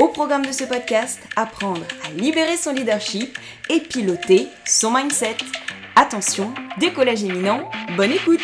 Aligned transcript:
Au 0.00 0.08
programme 0.08 0.46
de 0.46 0.52
ce 0.52 0.64
podcast, 0.64 1.20
apprendre 1.36 1.82
à 2.06 2.10
libérer 2.10 2.56
son 2.56 2.72
leadership 2.72 3.38
et 3.68 3.80
piloter 3.80 4.48
son 4.64 4.90
mindset. 4.90 5.36
Attention, 5.94 6.54
décollage 6.78 7.22
éminent, 7.22 7.70
bonne 7.98 8.12
écoute 8.12 8.40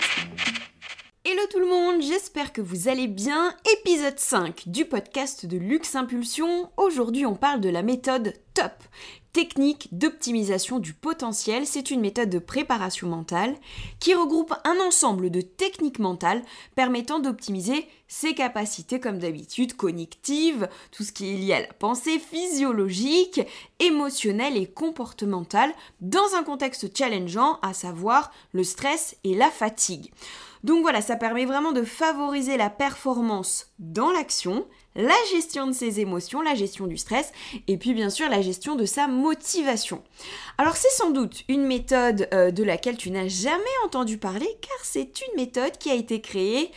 Hello 1.25 1.41
tout 1.51 1.59
le 1.59 1.67
monde, 1.67 2.03
j'espère 2.03 2.53
que 2.53 2.61
vous 2.61 2.89
allez 2.89 3.07
bien. 3.09 3.55
Épisode 3.81 4.19
5 4.19 4.65
du 4.67 4.85
podcast 4.85 5.47
de 5.47 5.57
Luxe 5.57 5.95
Impulsion. 5.95 6.71
Aujourd'hui 6.77 7.25
on 7.25 7.35
parle 7.35 7.63
de 7.63 7.71
la 7.71 7.83
méthode 7.83 8.35
TOP, 8.53 8.75
technique 9.37 9.89
d'optimisation 9.93 10.79
du 10.79 10.95
potentiel. 10.95 11.67
C'est 11.67 11.91
une 11.91 12.01
méthode 12.01 12.31
de 12.31 12.39
préparation 12.39 13.07
mentale 13.07 13.55
qui 14.01 14.15
regroupe 14.15 14.55
un 14.65 14.81
ensemble 14.81 15.29
de 15.29 15.43
techniques 15.43 15.99
mentales 15.99 16.43
permettant 16.75 17.19
d'optimiser 17.19 17.87
ses 18.09 18.35
capacités 18.35 18.99
comme 18.99 19.19
d'habitude 19.19 19.77
cognitives, 19.77 20.71
tout 20.91 21.03
ce 21.03 21.13
qui 21.13 21.35
est 21.35 21.37
lié 21.37 21.53
à 21.53 21.61
la 21.61 21.73
pensée 21.75 22.19
physiologique, 22.19 23.43
émotionnelle 23.79 24.57
et 24.57 24.69
comportementale 24.69 25.75
dans 26.01 26.35
un 26.35 26.43
contexte 26.43 26.97
challengeant, 26.97 27.59
à 27.61 27.75
savoir 27.75 28.33
le 28.53 28.65
stress 28.65 29.19
et 29.23 29.35
la 29.35 29.51
fatigue. 29.51 30.15
Donc 30.65 30.81
voilà, 30.81 31.03
ça 31.03 31.17
permet 31.17 31.45
vraiment 31.45 31.73
de 31.73 31.83
favoriser 31.83 32.57
la 32.57 32.71
performance 32.71 33.71
dans 33.79 34.13
l'action, 34.13 34.67
la 34.97 35.15
gestion 35.31 35.67
de 35.67 35.73
ses 35.73 36.01
émotions, 36.01 36.41
la 36.41 36.55
gestion 36.55 36.87
du 36.87 36.97
stress 36.97 37.33
et 37.69 37.77
puis 37.77 37.95
bien 37.95 38.11
sûr 38.11 38.29
la 38.29 38.41
gestion 38.41 38.75
de 38.75 38.85
sa 38.85 39.07
motivation. 39.07 40.03
Alors 40.59 40.77
c'est 40.77 40.91
sans 40.91 41.11
doute 41.11 41.45
une 41.49 41.67
méthode 41.67 42.29
euh, 42.33 42.51
de 42.51 42.65
laquelle 42.65 42.97
tu 42.97 43.11
n'as 43.11 43.29
jamais 43.29 43.63
entendu 43.85 44.19
parler 44.19 44.49
car 44.61 44.79
c'est 44.83 45.21
une 45.21 45.37
méthode 45.37 45.77
qui 45.79 45.91
a 45.91 45.95
été 45.95 46.21
créée 46.21 46.71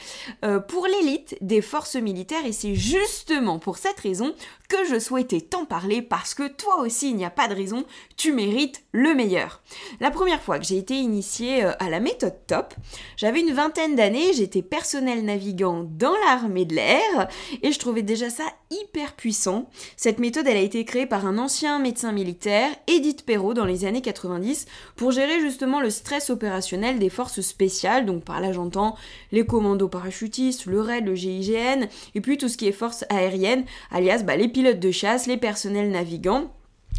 euh, 0.43 0.59
pour 0.59 0.85
l'élite 0.85 1.37
des 1.41 1.61
forces 1.61 1.95
militaires 1.95 2.45
et 2.45 2.51
c'est 2.51 2.75
justement 2.75 3.57
pour 3.57 3.77
cette 3.77 3.99
raison 3.99 4.35
que 4.67 4.85
je 4.87 4.99
souhaitais 4.99 5.41
t'en 5.41 5.65
parler 5.65 6.01
parce 6.01 6.35
que 6.35 6.47
toi 6.47 6.81
aussi 6.81 7.09
il 7.09 7.15
n'y 7.15 7.25
a 7.25 7.31
pas 7.31 7.47
de 7.47 7.55
raison, 7.55 7.85
tu 8.17 8.33
mérites 8.33 8.83
le 8.91 9.15
meilleur. 9.15 9.61
La 9.99 10.11
première 10.11 10.41
fois 10.41 10.59
que 10.59 10.65
j'ai 10.65 10.77
été 10.77 10.95
initiée 10.95 11.63
euh, 11.63 11.71
à 11.79 11.89
la 11.89 11.99
méthode 11.99 12.35
top, 12.47 12.73
j'avais 13.17 13.39
une 13.39 13.53
vingtaine 13.53 13.95
d'années, 13.95 14.33
j'étais 14.33 14.61
personnel 14.61 15.23
navigant 15.23 15.85
dans 15.89 16.13
l'armée 16.25 16.65
de 16.65 16.75
l'air 16.75 17.29
et 17.63 17.71
je 17.71 17.79
trouvais 17.79 18.03
déjà 18.09 18.31
ça 18.31 18.45
hyper 18.71 19.13
puissant. 19.13 19.69
Cette 19.95 20.17
méthode, 20.17 20.47
elle 20.47 20.57
a 20.57 20.61
été 20.61 20.83
créée 20.83 21.05
par 21.05 21.27
un 21.27 21.37
ancien 21.37 21.77
médecin 21.77 22.11
militaire, 22.11 22.71
Edith 22.87 23.23
Perrault, 23.23 23.53
dans 23.53 23.65
les 23.65 23.85
années 23.85 24.01
90, 24.01 24.65
pour 24.95 25.11
gérer 25.11 25.39
justement 25.39 25.79
le 25.79 25.91
stress 25.91 26.31
opérationnel 26.31 26.97
des 26.97 27.09
forces 27.09 27.41
spéciales. 27.41 28.07
Donc 28.07 28.23
par 28.23 28.41
là, 28.41 28.51
j'entends 28.51 28.95
les 29.31 29.45
commandos 29.45 29.89
parachutistes, 29.89 30.65
le 30.65 30.81
RAID, 30.81 31.05
le 31.05 31.13
GIGN, 31.13 31.87
et 32.15 32.21
puis 32.21 32.37
tout 32.37 32.49
ce 32.49 32.57
qui 32.57 32.67
est 32.67 32.71
force 32.71 33.05
aérienne, 33.09 33.65
alias 33.91 34.23
bah, 34.23 34.35
les 34.35 34.47
pilotes 34.47 34.79
de 34.79 34.91
chasse, 34.91 35.27
les 35.27 35.37
personnels 35.37 35.91
navigants 35.91 36.51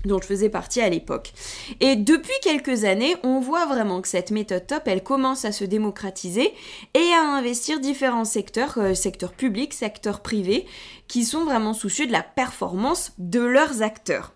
dont 0.04 0.20
je 0.20 0.26
faisais 0.26 0.48
partie 0.48 0.80
à 0.80 0.88
l'époque. 0.88 1.32
Et 1.80 1.96
depuis 1.96 2.32
quelques 2.42 2.84
années, 2.84 3.16
on 3.22 3.40
voit 3.40 3.66
vraiment 3.66 4.00
que 4.00 4.08
cette 4.08 4.30
méthode 4.30 4.66
top, 4.66 4.82
elle 4.86 5.02
commence 5.02 5.44
à 5.44 5.52
se 5.52 5.64
démocratiser 5.64 6.52
et 6.94 7.12
à 7.12 7.36
investir 7.36 7.80
différents 7.80 8.24
secteurs, 8.24 8.78
secteurs 8.94 9.32
publics, 9.32 9.74
secteurs 9.74 10.20
privés, 10.20 10.66
qui 11.08 11.24
sont 11.24 11.44
vraiment 11.44 11.74
soucieux 11.74 12.06
de 12.06 12.12
la 12.12 12.22
performance 12.22 13.12
de 13.18 13.40
leurs 13.40 13.82
acteurs. 13.82 14.32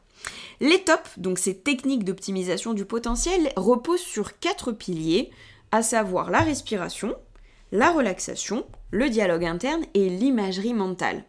Les 0.60 0.80
tops, 0.80 1.18
donc 1.18 1.38
ces 1.38 1.56
techniques 1.56 2.04
d'optimisation 2.04 2.74
du 2.74 2.84
potentiel, 2.84 3.52
reposent 3.56 4.00
sur 4.00 4.38
quatre 4.38 4.72
piliers, 4.72 5.30
à 5.72 5.82
savoir 5.82 6.30
la 6.30 6.38
respiration, 6.40 7.14
la 7.72 7.90
relaxation, 7.90 8.64
le 8.90 9.08
dialogue 9.10 9.44
interne 9.44 9.84
et 9.94 10.08
l'imagerie 10.08 10.74
mentale. 10.74 11.24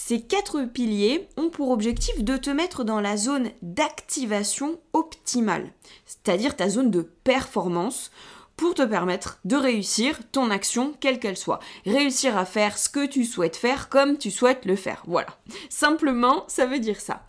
Ces 0.00 0.20
quatre 0.20 0.62
piliers 0.62 1.28
ont 1.36 1.50
pour 1.50 1.70
objectif 1.70 2.22
de 2.22 2.36
te 2.36 2.50
mettre 2.50 2.84
dans 2.84 3.00
la 3.00 3.16
zone 3.16 3.50
d'activation 3.62 4.78
optimale, 4.92 5.72
c'est-à-dire 6.06 6.54
ta 6.54 6.68
zone 6.68 6.92
de 6.92 7.02
performance 7.02 8.12
pour 8.56 8.74
te 8.74 8.82
permettre 8.82 9.40
de 9.44 9.56
réussir 9.56 10.20
ton 10.30 10.52
action 10.52 10.94
quelle 11.00 11.18
qu'elle 11.18 11.36
soit. 11.36 11.58
Réussir 11.84 12.38
à 12.38 12.44
faire 12.44 12.78
ce 12.78 12.88
que 12.88 13.06
tu 13.06 13.24
souhaites 13.24 13.56
faire 13.56 13.88
comme 13.88 14.18
tu 14.18 14.30
souhaites 14.30 14.66
le 14.66 14.76
faire. 14.76 15.02
Voilà. 15.08 15.36
Simplement, 15.68 16.44
ça 16.46 16.64
veut 16.64 16.78
dire 16.78 17.00
ça. 17.00 17.26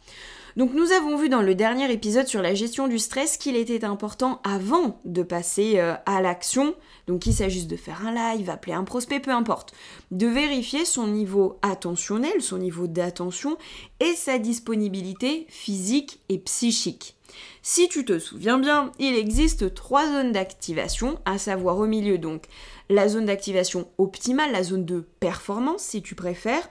Donc 0.60 0.74
nous 0.74 0.92
avons 0.92 1.16
vu 1.16 1.30
dans 1.30 1.42
le 1.42 1.56
dernier 1.56 1.90
épisode 1.90 2.28
sur 2.28 2.42
la 2.42 2.54
gestion 2.54 2.90
du 2.90 3.00
stress 3.00 3.38
qu'il 3.38 3.56
était 3.56 3.86
important 3.86 4.42
avant 4.44 5.00
de 5.06 5.24
passer 5.24 5.80
euh, 5.80 5.94
à 6.06 6.22
l'action, 6.22 6.76
donc 7.08 7.22
qu'il 7.22 7.34
s'agisse 7.34 7.66
de 7.66 7.78
faire 7.78 8.06
un 8.06 8.14
live, 8.36 8.50
appeler 8.50 8.74
un 8.74 8.84
prospect, 8.84 9.22
peu 9.22 9.32
importe, 9.32 9.74
de 10.12 10.28
vérifier 10.28 10.84
son 10.84 11.08
niveau 11.08 11.60
attentionnel, 11.62 12.42
son 12.42 12.58
niveau 12.58 12.88
d'attention 12.88 13.58
et 14.02 14.14
sa 14.16 14.38
disponibilité 14.38 15.46
physique 15.48 16.20
et 16.28 16.40
psychique. 16.40 17.16
Si 17.62 17.88
tu 17.88 18.04
te 18.04 18.20
souviens 18.20 18.58
bien, 18.58 18.92
il 19.00 19.16
existe 19.16 19.74
trois 19.74 20.08
zones 20.08 20.34
d'activation, 20.34 21.20
à 21.24 21.38
savoir 21.38 21.78
au 21.78 21.86
milieu 21.86 22.18
donc 22.18 22.48
la 22.90 23.08
zone 23.08 23.28
d'activation 23.28 23.88
optimale, 23.98 24.52
la 24.52 24.64
zone 24.64 24.84
de 24.84 25.08
performance 25.22 25.84
si 25.84 26.02
tu 26.02 26.16
préfères, 26.16 26.68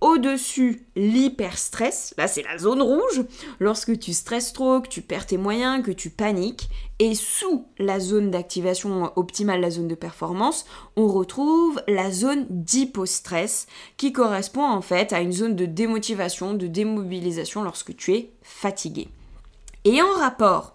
au-dessus, 0.00 0.86
l'hyperstress, 0.94 2.14
là 2.16 2.28
c'est 2.28 2.42
la 2.42 2.58
zone 2.58 2.82
rouge, 2.82 3.24
lorsque 3.58 3.98
tu 3.98 4.12
stresses 4.12 4.52
trop, 4.52 4.80
que 4.80 4.88
tu 4.88 5.02
perds 5.02 5.26
tes 5.26 5.36
moyens, 5.36 5.84
que 5.84 5.90
tu 5.90 6.10
paniques. 6.10 6.68
Et 7.00 7.14
sous 7.14 7.66
la 7.78 8.00
zone 8.00 8.30
d'activation 8.30 9.12
optimale, 9.16 9.60
la 9.60 9.70
zone 9.70 9.88
de 9.88 9.94
performance, 9.94 10.66
on 10.96 11.06
retrouve 11.06 11.80
la 11.86 12.10
zone 12.10 12.46
d'hypostress, 12.50 13.66
qui 13.96 14.12
correspond 14.12 14.64
en 14.64 14.82
fait 14.82 15.12
à 15.12 15.20
une 15.20 15.32
zone 15.32 15.56
de 15.56 15.66
démotivation, 15.66 16.54
de 16.54 16.66
démobilisation 16.66 17.62
lorsque 17.62 17.96
tu 17.96 18.14
es 18.14 18.32
fatigué. 18.42 19.08
Et 19.84 20.02
en 20.02 20.12
rapport 20.18 20.74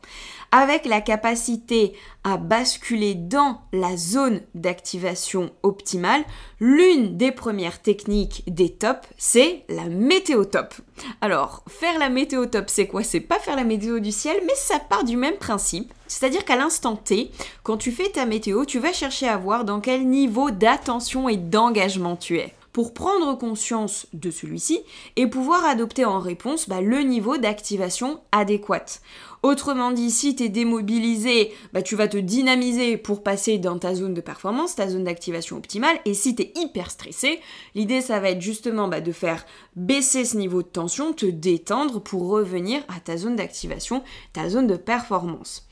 avec 0.54 0.86
la 0.86 1.02
capacité 1.02 1.94
à 2.24 2.38
basculer 2.38 3.16
dans 3.16 3.62
la 3.74 3.98
zone 3.98 4.42
d'activation 4.54 5.50
optimale, 5.64 6.24
l'une 6.60 7.18
des 7.18 7.32
premières 7.32 7.82
techniques 7.82 8.44
des 8.46 8.70
tops, 8.70 9.10
c'est 9.18 9.66
la 9.68 9.86
météo 9.86 10.46
top. 10.46 10.76
Alors, 11.22 11.64
faire 11.68 11.98
la 11.98 12.10
météo 12.10 12.46
top, 12.46 12.66
c'est 12.68 12.86
quoi? 12.86 13.02
C'est 13.02 13.20
pas 13.20 13.40
faire 13.40 13.56
la 13.56 13.64
météo 13.64 13.98
du 13.98 14.12
ciel, 14.12 14.38
mais 14.46 14.54
ça 14.56 14.78
part 14.78 15.04
du 15.04 15.18
même 15.18 15.38
principe. 15.38 15.92
C'est-à-dire 16.06 16.46
qu'à 16.46 16.56
l'instant 16.56 16.98
T, 16.98 17.32
quand 17.64 17.78
tu 17.78 17.92
fais 17.92 18.10
ta 18.10 18.28
météo, 18.28 18.64
tu 18.66 18.78
vas 18.78 18.94
chercher 18.94 19.28
à 19.28 19.38
voir 19.38 19.66
dans 19.66 19.82
quel 19.82 20.08
niveau 20.08 20.52
d'attention 20.52 21.30
et 21.30 21.38
d'engagement 21.38 22.16
tu 22.16 22.38
es 22.38 22.54
pour 22.74 22.96
prendre 22.96 23.38
conscience 23.38 24.08
de 24.14 24.32
celui-ci 24.32 24.82
et 25.16 25.28
pouvoir 25.28 25.64
adopter 25.64 26.06
en 26.06 26.20
réponse 26.20 26.68
bah, 26.68 26.82
le 26.82 27.02
niveau 27.02 27.38
d'activation 27.38 28.20
adéquate. 28.32 29.02
Autrement 29.44 29.92
dit, 29.92 30.10
si 30.10 30.38
tu 30.38 30.44
es 30.44 30.50
démobilisé, 30.50 31.52
bah, 31.74 31.82
tu 31.82 31.98
vas 31.98 32.08
te 32.08 32.16
dynamiser 32.16 32.96
pour 32.96 33.24
passer 33.24 33.58
dans 33.58 33.78
ta 33.78 33.94
zone 33.94 34.14
de 34.14 34.22
performance, 34.22 34.76
ta 34.76 34.88
zone 34.88 35.04
d'activation 35.04 35.58
optimale. 35.58 36.00
Et 36.06 36.14
si 36.14 36.34
tu 36.34 36.44
es 36.44 36.54
hyper 36.56 36.90
stressé, 36.90 37.42
l'idée, 37.76 38.00
ça 38.00 38.22
va 38.22 38.30
être 38.30 38.42
justement 38.42 38.88
bah, 38.88 39.02
de 39.02 39.12
faire 39.12 39.46
baisser 39.76 40.24
ce 40.24 40.38
niveau 40.38 40.64
de 40.64 40.68
tension, 40.70 41.12
te 41.12 41.26
détendre 41.26 42.02
pour 42.02 42.30
revenir 42.30 42.84
à 42.88 43.02
ta 43.02 43.18
zone 43.18 43.36
d'activation, 43.36 44.02
ta 44.32 44.48
zone 44.48 44.68
de 44.68 44.78
performance. 44.78 45.68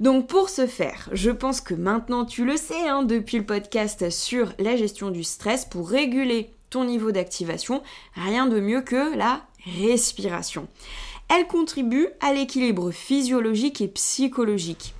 Donc 0.00 0.26
pour 0.26 0.48
ce 0.48 0.66
faire, 0.66 1.10
je 1.12 1.30
pense 1.30 1.60
que 1.60 1.74
maintenant 1.74 2.24
tu 2.24 2.46
le 2.46 2.56
sais 2.56 2.88
hein, 2.88 3.02
depuis 3.02 3.36
le 3.36 3.44
podcast 3.44 4.08
sur 4.08 4.52
la 4.58 4.76
gestion 4.76 5.10
du 5.10 5.24
stress, 5.24 5.66
pour 5.66 5.90
réguler 5.90 6.52
ton 6.70 6.84
niveau 6.84 7.12
d'activation, 7.12 7.82
rien 8.14 8.46
de 8.46 8.60
mieux 8.60 8.80
que 8.80 9.14
la 9.14 9.42
respiration 9.82 10.68
elle 11.30 11.46
contribue 11.46 12.08
à 12.20 12.34
l'équilibre 12.34 12.90
physiologique 12.90 13.80
et 13.80 13.88
psychologique. 13.88 14.94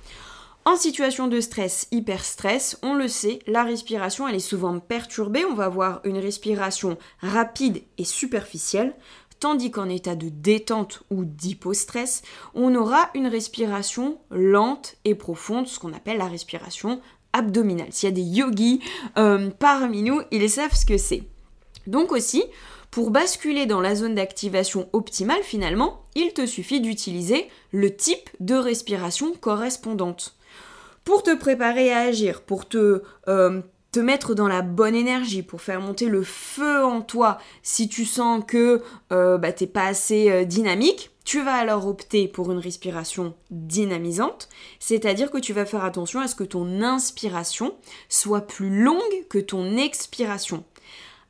En 0.63 0.75
situation 0.75 1.27
de 1.27 1.41
stress, 1.41 1.87
hyper-stress, 1.91 2.77
on 2.83 2.93
le 2.93 3.07
sait, 3.07 3.39
la 3.47 3.63
respiration 3.63 4.27
elle 4.27 4.35
est 4.35 4.39
souvent 4.39 4.79
perturbée, 4.79 5.43
on 5.43 5.55
va 5.55 5.65
avoir 5.65 6.01
une 6.03 6.19
respiration 6.19 6.97
rapide 7.19 7.81
et 7.97 8.05
superficielle, 8.05 8.95
tandis 9.39 9.71
qu'en 9.71 9.89
état 9.89 10.15
de 10.15 10.29
détente 10.29 11.01
ou 11.09 11.25
d'hypostress, 11.25 12.21
on 12.53 12.75
aura 12.75 13.09
une 13.15 13.27
respiration 13.27 14.19
lente 14.29 14.95
et 15.03 15.15
profonde, 15.15 15.67
ce 15.67 15.79
qu'on 15.79 15.93
appelle 15.93 16.19
la 16.19 16.27
respiration 16.27 17.01
abdominale. 17.33 17.87
S'il 17.89 18.09
y 18.09 18.11
a 18.11 18.15
des 18.15 18.21
yogis 18.21 18.81
euh, 19.17 19.49
parmi 19.57 20.03
nous, 20.03 20.21
ils 20.31 20.49
savent 20.49 20.75
ce 20.75 20.85
que 20.85 20.97
c'est. 20.97 21.23
Donc 21.87 22.11
aussi, 22.11 22.43
pour 22.91 23.09
basculer 23.09 23.65
dans 23.65 23.79
la 23.79 23.95
zone 23.95 24.15
d'activation 24.15 24.89
optimale 24.91 25.43
finalement, 25.43 26.05
il 26.13 26.33
te 26.33 26.45
suffit 26.45 26.81
d'utiliser 26.81 27.47
le 27.71 27.95
type 27.95 28.29
de 28.41 28.55
respiration 28.55 29.33
correspondante. 29.33 30.35
Pour 31.05 31.23
te 31.23 31.33
préparer 31.35 31.91
à 31.93 32.01
agir, 32.01 32.41
pour 32.41 32.67
te, 32.67 33.01
euh, 33.29 33.61
te 33.93 33.99
mettre 34.01 34.35
dans 34.35 34.49
la 34.49 34.61
bonne 34.61 34.93
énergie, 34.93 35.41
pour 35.41 35.61
faire 35.61 35.79
monter 35.79 36.07
le 36.07 36.21
feu 36.21 36.83
en 36.83 37.01
toi 37.01 37.37
si 37.63 37.87
tu 37.87 38.05
sens 38.05 38.43
que 38.45 38.81
euh, 39.13 39.37
bah, 39.37 39.53
t'es 39.53 39.67
pas 39.67 39.85
assez 39.85 40.29
euh, 40.29 40.43
dynamique, 40.43 41.11
tu 41.23 41.41
vas 41.41 41.53
alors 41.53 41.87
opter 41.87 42.27
pour 42.27 42.51
une 42.51 42.59
respiration 42.59 43.35
dynamisante, 43.51 44.49
c'est-à-dire 44.79 45.31
que 45.31 45.37
tu 45.37 45.53
vas 45.53 45.65
faire 45.65 45.85
attention 45.85 46.19
à 46.19 46.27
ce 46.27 46.35
que 46.35 46.43
ton 46.43 46.81
inspiration 46.81 47.73
soit 48.09 48.41
plus 48.41 48.83
longue 48.83 49.27
que 49.29 49.39
ton 49.39 49.77
expiration. 49.77 50.65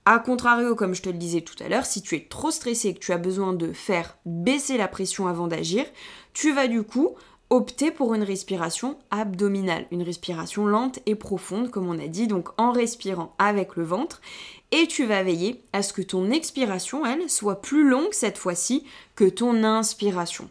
A 0.06 0.18
contrario, 0.18 0.74
comme 0.76 0.96
je 0.96 1.04
te 1.04 1.10
le 1.10 1.18
disais 1.18 1.42
tout 1.42 1.62
à 1.64 1.70
l'heure, 1.70 1.86
si 1.86 2.02
tu 2.02 2.16
es 2.16 2.28
trop 2.28 2.50
stressé 2.50 2.90
et 2.90 2.94
que 2.96 3.00
tu 3.00 3.12
as 3.12 3.20
besoin 3.20 3.54
de 3.54 3.72
faire 3.72 4.18
baisser 4.26 4.78
la 4.78 4.88
pression 4.88 5.28
avant 5.28 5.46
d'agir, 5.46 5.86
tu 6.34 6.54
vas 6.54 6.68
du 6.68 6.82
coup 6.82 7.16
opter 7.52 7.92
pour 7.92 8.16
une 8.16 8.24
respiration 8.24 8.98
abdominale, 9.12 9.86
une 9.92 10.02
respiration 10.02 10.66
lente 10.66 11.00
et 11.06 11.16
profonde, 11.16 11.70
comme 11.70 11.88
on 11.88 12.00
a 12.00 12.08
dit, 12.08 12.26
donc 12.26 12.50
en 12.58 12.72
respirant 12.72 13.36
avec 13.38 13.76
le 13.76 13.84
ventre. 13.84 14.22
Et 14.72 14.88
tu 14.88 15.06
vas 15.06 15.22
veiller 15.22 15.62
à 15.72 15.84
ce 15.84 15.94
que 15.94 16.02
ton 16.02 16.32
expiration, 16.32 17.06
elle, 17.06 17.30
soit 17.30 17.62
plus 17.62 17.88
longue 17.88 18.14
cette 18.14 18.40
fois-ci 18.40 18.86
que 19.16 19.26
ton 19.26 19.64
inspiration. 19.64 20.50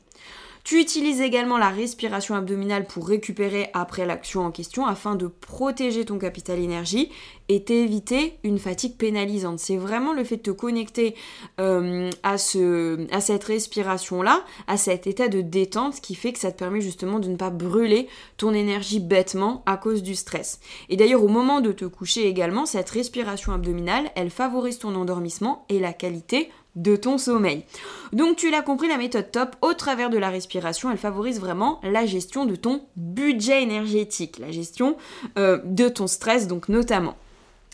Tu 0.70 0.78
utilises 0.78 1.20
également 1.20 1.58
la 1.58 1.70
respiration 1.70 2.36
abdominale 2.36 2.86
pour 2.86 3.08
récupérer 3.08 3.70
après 3.74 4.06
l'action 4.06 4.42
en 4.42 4.52
question 4.52 4.86
afin 4.86 5.16
de 5.16 5.26
protéger 5.26 6.04
ton 6.04 6.16
capital 6.16 6.60
énergie 6.60 7.10
et 7.48 7.64
t'éviter 7.64 8.38
une 8.44 8.60
fatigue 8.60 8.96
pénalisante. 8.96 9.58
C'est 9.58 9.76
vraiment 9.76 10.12
le 10.12 10.22
fait 10.22 10.36
de 10.36 10.42
te 10.42 10.50
connecter 10.52 11.16
euh, 11.58 12.08
à, 12.22 12.34
à 12.34 13.20
cette 13.20 13.42
respiration-là, 13.42 14.44
à 14.68 14.76
cet 14.76 15.08
état 15.08 15.26
de 15.26 15.40
détente 15.40 16.00
qui 16.00 16.14
fait 16.14 16.32
que 16.32 16.38
ça 16.38 16.52
te 16.52 16.58
permet 16.60 16.80
justement 16.80 17.18
de 17.18 17.28
ne 17.28 17.34
pas 17.34 17.50
brûler 17.50 18.06
ton 18.36 18.54
énergie 18.54 19.00
bêtement 19.00 19.64
à 19.66 19.76
cause 19.76 20.04
du 20.04 20.14
stress. 20.14 20.60
Et 20.88 20.96
d'ailleurs 20.96 21.24
au 21.24 21.28
moment 21.28 21.60
de 21.60 21.72
te 21.72 21.84
coucher 21.84 22.28
également, 22.28 22.64
cette 22.64 22.90
respiration 22.90 23.52
abdominale, 23.52 24.12
elle 24.14 24.30
favorise 24.30 24.78
ton 24.78 24.94
endormissement 24.94 25.64
et 25.68 25.80
la 25.80 25.92
qualité 25.92 26.48
de 26.76 26.96
ton 26.96 27.18
sommeil. 27.18 27.64
Donc 28.12 28.36
tu 28.36 28.50
l'as 28.50 28.62
compris, 28.62 28.88
la 28.88 28.96
méthode 28.96 29.30
top, 29.30 29.56
au 29.62 29.74
travers 29.74 30.10
de 30.10 30.18
la 30.18 30.30
respiration, 30.30 30.90
elle 30.90 30.98
favorise 30.98 31.40
vraiment 31.40 31.80
la 31.82 32.06
gestion 32.06 32.44
de 32.44 32.56
ton 32.56 32.82
budget 32.96 33.62
énergétique, 33.62 34.38
la 34.38 34.50
gestion 34.50 34.96
euh, 35.38 35.58
de 35.64 35.88
ton 35.88 36.06
stress 36.06 36.46
donc 36.46 36.68
notamment. 36.68 37.16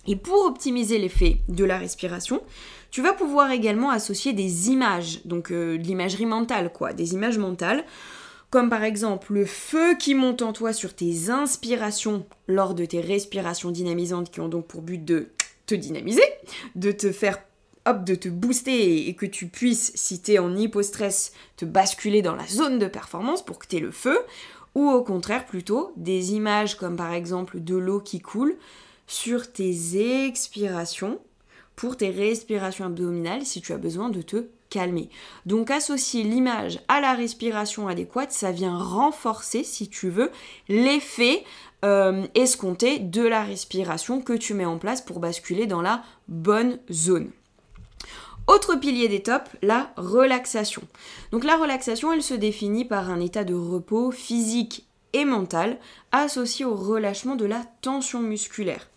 Et 0.07 0.17
pour 0.17 0.45
optimiser 0.47 0.99
l'effet 0.99 1.39
de 1.49 1.65
la 1.65 1.79
respiration, 1.79 2.41
tu 2.91 3.03
vas 3.03 3.13
pouvoir 3.13 3.51
également 3.51 3.91
associer 3.91 4.33
des 4.33 4.71
images, 4.71 5.21
donc 5.25 5.51
euh, 5.51 5.77
de 5.77 5.83
l'imagerie 5.83 6.27
mentale 6.27 6.73
quoi, 6.73 6.93
des 6.93 7.15
images 7.15 7.39
mentales 7.39 7.85
comme 8.51 8.71
par 8.71 8.85
exemple 8.85 9.33
le 9.35 9.45
feu 9.45 9.97
qui 9.97 10.15
monte 10.15 10.43
en 10.43 10.53
toi 10.53 10.73
sur 10.73 10.95
tes 10.95 11.31
inspirations 11.31 12.25
lors 12.47 12.75
de 12.75 12.85
tes 12.85 13.01
respirations 13.01 13.71
dynamisantes 13.71 14.31
qui 14.31 14.41
ont 14.41 14.49
donc 14.49 14.67
pour 14.67 14.83
but 14.83 15.05
de 15.05 15.29
te 15.67 15.75
dynamiser, 15.75 16.23
de 16.77 16.93
te 16.93 17.11
faire 17.11 17.43
hop, 17.87 18.05
de 18.05 18.15
te 18.15 18.29
booster 18.29 19.09
et, 19.09 19.15
que 19.15 19.27
tu 19.27 19.47
puisses, 19.47 19.93
si 19.95 20.21
tu 20.21 20.33
es 20.33 20.39
en 20.39 20.55
hypostress, 20.57 21.33
te 21.57 21.65
basculer 21.65 22.23
dans 22.23 22.35
la 22.35 22.47
zone 22.47 22.79
de 22.79 22.87
performance 22.87 23.45
pour 23.45 23.59
que 23.59 23.67
tu 23.67 23.77
aies 23.77 23.81
le 23.81 23.91
feu, 23.91 24.19
ou 24.75 24.91
au 24.91 25.03
contraire 25.03 25.47
plutôt 25.47 25.93
des 25.97 26.35
images 26.35 26.77
comme 26.77 26.97
par 26.97 27.13
exemple 27.13 27.61
de 27.61 27.77
l'eau 27.77 28.01
qui 28.01 28.21
coule 28.21 28.57
sur 29.07 29.51
tes 29.51 30.27
expirations 30.27 31.19
pour 31.77 31.97
tes 31.97 32.11
respirations 32.11 32.87
abdominales 32.87 33.45
si 33.47 33.61
tu 33.61 33.73
as 33.73 33.79
besoin 33.79 34.09
de 34.09 34.23
te 34.23 34.47
calmer. 34.71 35.09
Donc 35.45 35.71
associer 35.71 36.23
l'image 36.23 36.81
à 36.89 37.01
la 37.01 37.15
respiration 37.15 37.89
adéquate, 37.89 38.33
ça 38.33 38.51
vient 38.53 38.77
renforcer, 38.77 39.65
si 39.65 39.89
tu 39.89 40.11
veux, 40.11 40.31
l'effet 40.69 41.45
euh, 41.85 42.27
escompté 42.35 42.99
de 42.99 43.23
la 43.23 43.45
respiration 43.45 44.21
que 44.21 44.33
tu 44.33 44.55
mets 44.55 44.65
en 44.65 44.79
place 44.79 45.01
pour 45.01 45.21
basculer 45.21 45.67
dans 45.67 45.83
la 45.83 46.03
bonne 46.29 46.79
zone. 46.91 47.31
Autre 48.47 48.77
pilier 48.77 49.09
des 49.09 49.23
tops, 49.23 49.51
la 49.61 49.93
relaxation. 49.97 50.83
Donc 51.33 51.43
la 51.43 51.57
relaxation, 51.57 52.13
elle 52.13 52.23
se 52.23 52.35
définit 52.35 52.85
par 52.85 53.11
un 53.11 53.21
état 53.21 53.43
de 53.43 53.55
repos 53.55 54.13
physique 54.13 54.87
et 55.13 55.25
mental 55.25 55.79
associé 56.13 56.65
au 56.65 56.77
relâchement 56.77 57.35
de 57.35 57.45
la 57.45 57.65
tension 57.83 58.21
musculaire. 58.21 58.89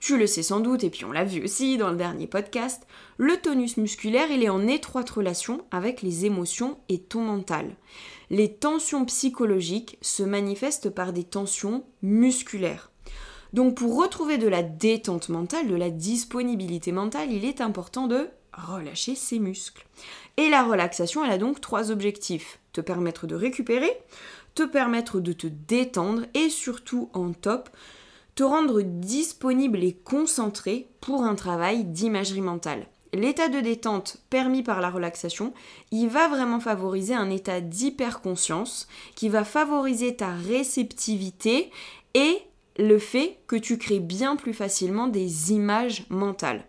Tu 0.00 0.18
le 0.18 0.26
sais 0.26 0.42
sans 0.42 0.60
doute, 0.60 0.84
et 0.84 0.90
puis 0.90 1.04
on 1.04 1.12
l'a 1.12 1.24
vu 1.24 1.44
aussi 1.44 1.78
dans 1.78 1.90
le 1.90 1.96
dernier 1.96 2.26
podcast, 2.26 2.86
le 3.18 3.36
tonus 3.36 3.76
musculaire, 3.76 4.30
il 4.30 4.42
est 4.42 4.48
en 4.48 4.66
étroite 4.66 5.10
relation 5.10 5.62
avec 5.70 6.02
les 6.02 6.24
émotions 6.24 6.78
et 6.88 6.98
ton 6.98 7.20
mental. 7.20 7.76
Les 8.30 8.52
tensions 8.52 9.04
psychologiques 9.04 9.98
se 10.00 10.22
manifestent 10.22 10.90
par 10.90 11.12
des 11.12 11.24
tensions 11.24 11.84
musculaires. 12.02 12.90
Donc 13.52 13.76
pour 13.76 13.98
retrouver 13.98 14.38
de 14.38 14.48
la 14.48 14.62
détente 14.62 15.28
mentale, 15.28 15.68
de 15.68 15.74
la 15.74 15.90
disponibilité 15.90 16.92
mentale, 16.92 17.32
il 17.32 17.44
est 17.44 17.60
important 17.60 18.06
de 18.06 18.28
relâcher 18.60 19.14
ses 19.14 19.38
muscles. 19.38 19.86
Et 20.36 20.48
la 20.48 20.62
relaxation, 20.62 21.24
elle 21.24 21.32
a 21.32 21.38
donc 21.38 21.60
trois 21.60 21.90
objectifs. 21.90 22.58
Te 22.72 22.80
permettre 22.80 23.26
de 23.26 23.34
récupérer, 23.34 23.92
te 24.54 24.62
permettre 24.62 25.20
de 25.20 25.32
te 25.32 25.46
détendre 25.46 26.22
et 26.34 26.50
surtout 26.50 27.10
en 27.12 27.32
top, 27.32 27.68
te 28.34 28.42
rendre 28.42 28.82
disponible 28.82 29.82
et 29.82 29.92
concentré 29.92 30.88
pour 31.00 31.24
un 31.24 31.34
travail 31.34 31.84
d'imagerie 31.84 32.40
mentale. 32.40 32.86
L'état 33.12 33.48
de 33.48 33.60
détente 33.60 34.18
permis 34.30 34.62
par 34.62 34.80
la 34.80 34.88
relaxation, 34.88 35.52
il 35.90 36.08
va 36.08 36.28
vraiment 36.28 36.60
favoriser 36.60 37.14
un 37.14 37.28
état 37.28 37.60
d'hyperconscience 37.60 38.86
qui 39.16 39.28
va 39.28 39.44
favoriser 39.44 40.14
ta 40.14 40.30
réceptivité 40.32 41.70
et 42.14 42.38
le 42.78 42.98
fait 42.98 43.38
que 43.48 43.56
tu 43.56 43.78
crées 43.78 43.98
bien 43.98 44.36
plus 44.36 44.54
facilement 44.54 45.08
des 45.08 45.52
images 45.52 46.06
mentales. 46.08 46.64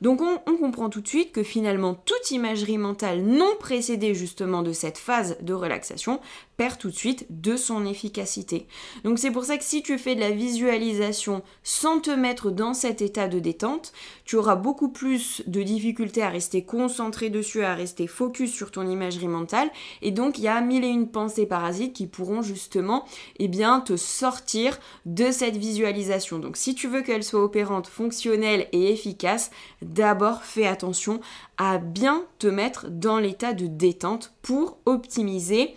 Donc 0.00 0.20
on, 0.20 0.56
comprend 0.56 0.88
tout 0.88 1.00
de 1.00 1.08
suite 1.08 1.32
que 1.32 1.42
finalement 1.42 1.94
toute 1.94 2.30
imagerie 2.30 2.78
mentale 2.78 3.22
non 3.22 3.54
précédée 3.58 4.14
justement 4.14 4.62
de 4.62 4.72
cette 4.72 4.98
phase 4.98 5.36
de 5.42 5.52
relaxation 5.52 6.20
perd 6.56 6.78
tout 6.78 6.88
de 6.88 6.96
suite 6.96 7.26
de 7.28 7.56
son 7.56 7.84
efficacité. 7.84 8.66
Donc 9.04 9.18
c'est 9.18 9.30
pour 9.30 9.44
ça 9.44 9.58
que 9.58 9.64
si 9.64 9.82
tu 9.82 9.98
fais 9.98 10.14
de 10.14 10.20
la 10.20 10.30
visualisation 10.30 11.42
sans 11.62 12.00
te 12.00 12.10
mettre 12.10 12.50
dans 12.50 12.72
cet 12.72 13.02
état 13.02 13.28
de 13.28 13.38
détente, 13.38 13.92
tu 14.24 14.36
auras 14.36 14.56
beaucoup 14.56 14.88
plus 14.88 15.42
de 15.46 15.62
difficultés 15.62 16.22
à 16.22 16.30
rester 16.30 16.64
concentré 16.64 17.28
dessus, 17.28 17.62
à 17.62 17.74
rester 17.74 18.06
focus 18.06 18.52
sur 18.52 18.70
ton 18.70 18.88
imagerie 18.88 19.28
mentale 19.28 19.70
et 20.00 20.10
donc 20.10 20.38
il 20.38 20.44
y 20.44 20.48
a 20.48 20.60
mille 20.60 20.84
et 20.84 20.88
une 20.88 21.10
pensées 21.10 21.46
parasites 21.46 21.92
qui 21.92 22.06
pourront 22.06 22.42
justement 22.42 23.04
eh 23.38 23.48
bien, 23.48 23.80
te 23.80 23.96
sortir 23.96 24.78
de 25.04 25.30
cette 25.30 25.56
visualisation. 25.56 26.38
Donc 26.38 26.56
si 26.56 26.74
tu 26.74 26.88
veux 26.88 27.02
qu'elle 27.02 27.24
soit 27.24 27.42
opérante, 27.42 27.86
fonctionnelle 27.86 28.68
et 28.72 28.92
efficace, 28.92 29.50
d'abord 29.82 30.42
fais 30.42 30.66
attention 30.66 31.20
à 31.58 31.78
bien 31.78 32.24
te 32.38 32.46
mettre 32.46 32.88
dans 32.88 33.18
l'état 33.18 33.52
de 33.52 33.66
détente 33.66 34.32
pour 34.42 34.78
optimiser 34.86 35.74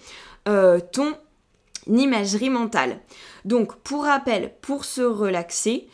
euh, 0.48 0.80
ton 0.80 1.16
imagerie 1.88 2.50
mentale. 2.50 3.00
Donc 3.46 3.76
pour 3.78 4.04
rappel, 4.04 4.54
pour 4.62 4.86
se 4.86 5.02
relaxer, 5.02 5.88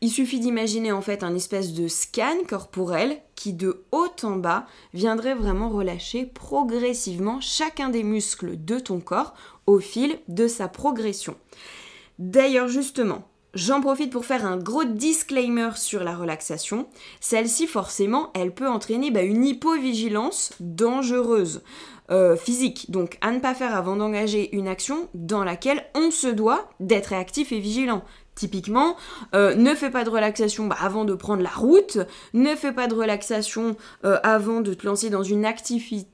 il 0.00 0.10
suffit 0.10 0.40
d'imaginer 0.40 0.90
en 0.90 1.00
fait 1.00 1.22
un 1.22 1.34
espèce 1.34 1.72
de 1.72 1.86
scan 1.86 2.38
corporel 2.48 3.18
qui 3.36 3.52
de 3.52 3.84
haut 3.92 4.08
en 4.24 4.36
bas 4.36 4.66
viendrait 4.94 5.34
vraiment 5.34 5.70
relâcher 5.70 6.26
progressivement 6.26 7.40
chacun 7.40 7.88
des 7.88 8.02
muscles 8.02 8.56
de 8.64 8.80
ton 8.80 8.98
corps 9.00 9.34
au 9.66 9.78
fil 9.78 10.18
de 10.26 10.48
sa 10.48 10.66
progression. 10.66 11.36
D'ailleurs 12.18 12.68
justement, 12.68 13.28
J'en 13.54 13.82
profite 13.82 14.10
pour 14.10 14.24
faire 14.24 14.46
un 14.46 14.56
gros 14.56 14.84
disclaimer 14.84 15.70
sur 15.76 16.02
la 16.04 16.16
relaxation. 16.16 16.86
Celle-ci, 17.20 17.66
forcément, 17.66 18.30
elle 18.34 18.54
peut 18.54 18.68
entraîner 18.68 19.10
bah, 19.10 19.22
une 19.22 19.44
hypovigilance 19.44 20.54
dangereuse 20.58 21.62
euh, 22.10 22.34
physique. 22.34 22.90
Donc, 22.90 23.18
à 23.20 23.30
ne 23.30 23.40
pas 23.40 23.54
faire 23.54 23.76
avant 23.76 23.96
d'engager 23.96 24.54
une 24.56 24.68
action 24.68 25.08
dans 25.12 25.44
laquelle 25.44 25.84
on 25.94 26.10
se 26.10 26.28
doit 26.28 26.70
d'être 26.80 27.08
réactif 27.08 27.52
et 27.52 27.58
vigilant. 27.58 28.02
Typiquement, 28.34 28.96
euh, 29.34 29.54
ne 29.54 29.74
fais 29.74 29.90
pas 29.90 30.04
de 30.04 30.10
relaxation 30.10 30.66
bah, 30.66 30.78
avant 30.80 31.04
de 31.04 31.12
prendre 31.12 31.42
la 31.42 31.50
route, 31.50 31.98
ne 32.32 32.54
fais 32.56 32.72
pas 32.72 32.86
de 32.86 32.94
relaxation 32.94 33.76
euh, 34.06 34.18
avant 34.22 34.62
de 34.62 34.72
te 34.72 34.86
lancer 34.86 35.10
dans 35.10 35.22
une 35.22 35.44
ah, 35.44 35.50
activité 35.50 36.04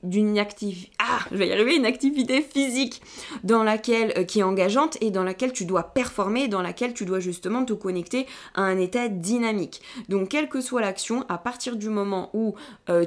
physique 2.41 3.01
dans 3.45 3.63
laquelle 3.63 4.13
euh, 4.17 4.25
qui 4.25 4.41
est 4.41 4.43
engageante 4.43 4.97
et 4.99 5.11
dans 5.11 5.23
laquelle 5.23 5.53
tu 5.53 5.63
dois 5.63 5.83
performer, 5.83 6.49
dans 6.49 6.61
laquelle 6.61 6.93
tu 6.93 7.05
dois 7.05 7.21
justement 7.21 7.63
te 7.63 7.71
connecter 7.71 8.27
à 8.53 8.63
un 8.63 8.77
état 8.77 9.07
dynamique. 9.07 9.81
Donc, 10.09 10.27
quelle 10.27 10.49
que 10.49 10.59
soit 10.59 10.81
l'action, 10.81 11.23
à 11.29 11.37
partir 11.37 11.77
du 11.77 11.87
moment 11.87 12.31
où 12.33 12.53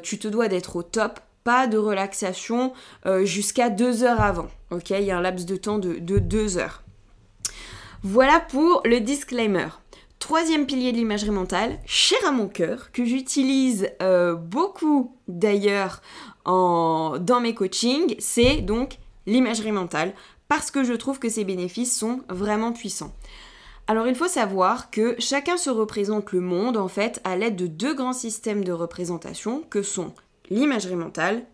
tu 0.02 0.18
te 0.18 0.26
dois 0.26 0.48
d'être 0.48 0.76
au 0.76 0.82
top, 0.82 1.20
pas 1.44 1.66
de 1.66 1.76
relaxation 1.76 2.72
jusqu'à 3.24 3.68
deux 3.68 4.04
heures 4.04 4.20
avant. 4.20 4.48
Ok, 4.70 4.90
il 4.90 5.02
y 5.02 5.10
a 5.10 5.18
un 5.18 5.20
laps 5.20 5.44
de 5.44 5.56
temps 5.56 5.78
de 5.78 6.18
deux 6.18 6.56
heures. 6.56 6.82
Voilà 8.04 8.40
pour 8.40 8.82
le 8.84 8.98
disclaimer. 8.98 9.68
Troisième 10.18 10.66
pilier 10.66 10.90
de 10.90 10.96
l'imagerie 10.96 11.30
mentale, 11.30 11.78
cher 11.86 12.18
à 12.26 12.32
mon 12.32 12.48
cœur, 12.48 12.90
que 12.90 13.04
j'utilise 13.04 13.90
euh, 14.02 14.34
beaucoup 14.34 15.16
d'ailleurs 15.28 16.02
dans 16.44 17.40
mes 17.40 17.54
coachings, 17.54 18.16
c'est 18.18 18.56
donc 18.56 18.98
l'imagerie 19.26 19.70
mentale, 19.70 20.14
parce 20.48 20.72
que 20.72 20.82
je 20.82 20.94
trouve 20.94 21.20
que 21.20 21.28
ses 21.28 21.44
bénéfices 21.44 21.96
sont 21.96 22.22
vraiment 22.28 22.72
puissants. 22.72 23.14
Alors 23.86 24.08
il 24.08 24.16
faut 24.16 24.26
savoir 24.26 24.90
que 24.90 25.14
chacun 25.20 25.56
se 25.56 25.70
représente 25.70 26.32
le 26.32 26.40
monde 26.40 26.76
en 26.76 26.88
fait 26.88 27.20
à 27.22 27.36
l'aide 27.36 27.54
de 27.54 27.68
deux 27.68 27.94
grands 27.94 28.12
systèmes 28.12 28.64
de 28.64 28.72
représentation 28.72 29.62
que 29.70 29.82
sont 29.82 30.12
l'imagerie 30.50 30.96
mentale 30.96 31.44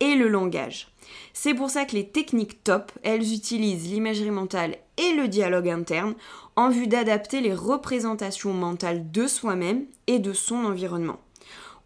et 0.00 0.16
le 0.16 0.26
langage. 0.26 0.88
C'est 1.32 1.54
pour 1.54 1.70
ça 1.70 1.84
que 1.84 1.94
les 1.94 2.08
techniques 2.08 2.64
top, 2.64 2.90
elles 3.04 3.32
utilisent 3.32 3.88
l'imagerie 3.88 4.32
mentale 4.32 4.78
et 4.96 5.12
le 5.12 5.28
dialogue 5.28 5.68
interne 5.68 6.14
en 6.56 6.68
vue 6.68 6.86
d'adapter 6.86 7.40
les 7.40 7.54
représentations 7.54 8.52
mentales 8.52 9.10
de 9.10 9.26
soi-même 9.26 9.86
et 10.06 10.18
de 10.18 10.32
son 10.32 10.64
environnement. 10.64 11.18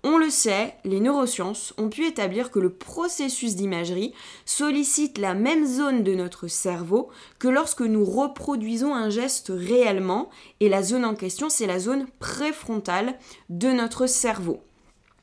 On 0.08 0.18
le 0.18 0.30
sait, 0.30 0.76
les 0.84 1.00
neurosciences 1.00 1.75
ont 1.78 1.88
pu 1.88 2.06
établir 2.06 2.52
que 2.52 2.60
le 2.60 2.70
processus 2.70 3.56
d'imagerie 3.56 4.14
sollicite 4.44 5.18
la 5.18 5.34
même 5.34 5.66
zone 5.66 6.04
de 6.04 6.14
notre 6.14 6.46
cerveau 6.46 7.08
que 7.40 7.48
lorsque 7.48 7.80
nous 7.80 8.04
reproduisons 8.04 8.94
un 8.94 9.10
geste 9.10 9.50
réellement, 9.52 10.30
et 10.60 10.68
la 10.68 10.84
zone 10.84 11.04
en 11.04 11.16
question, 11.16 11.48
c'est 11.48 11.66
la 11.66 11.80
zone 11.80 12.06
préfrontale 12.20 13.18
de 13.48 13.72
notre 13.72 14.06
cerveau. 14.06 14.60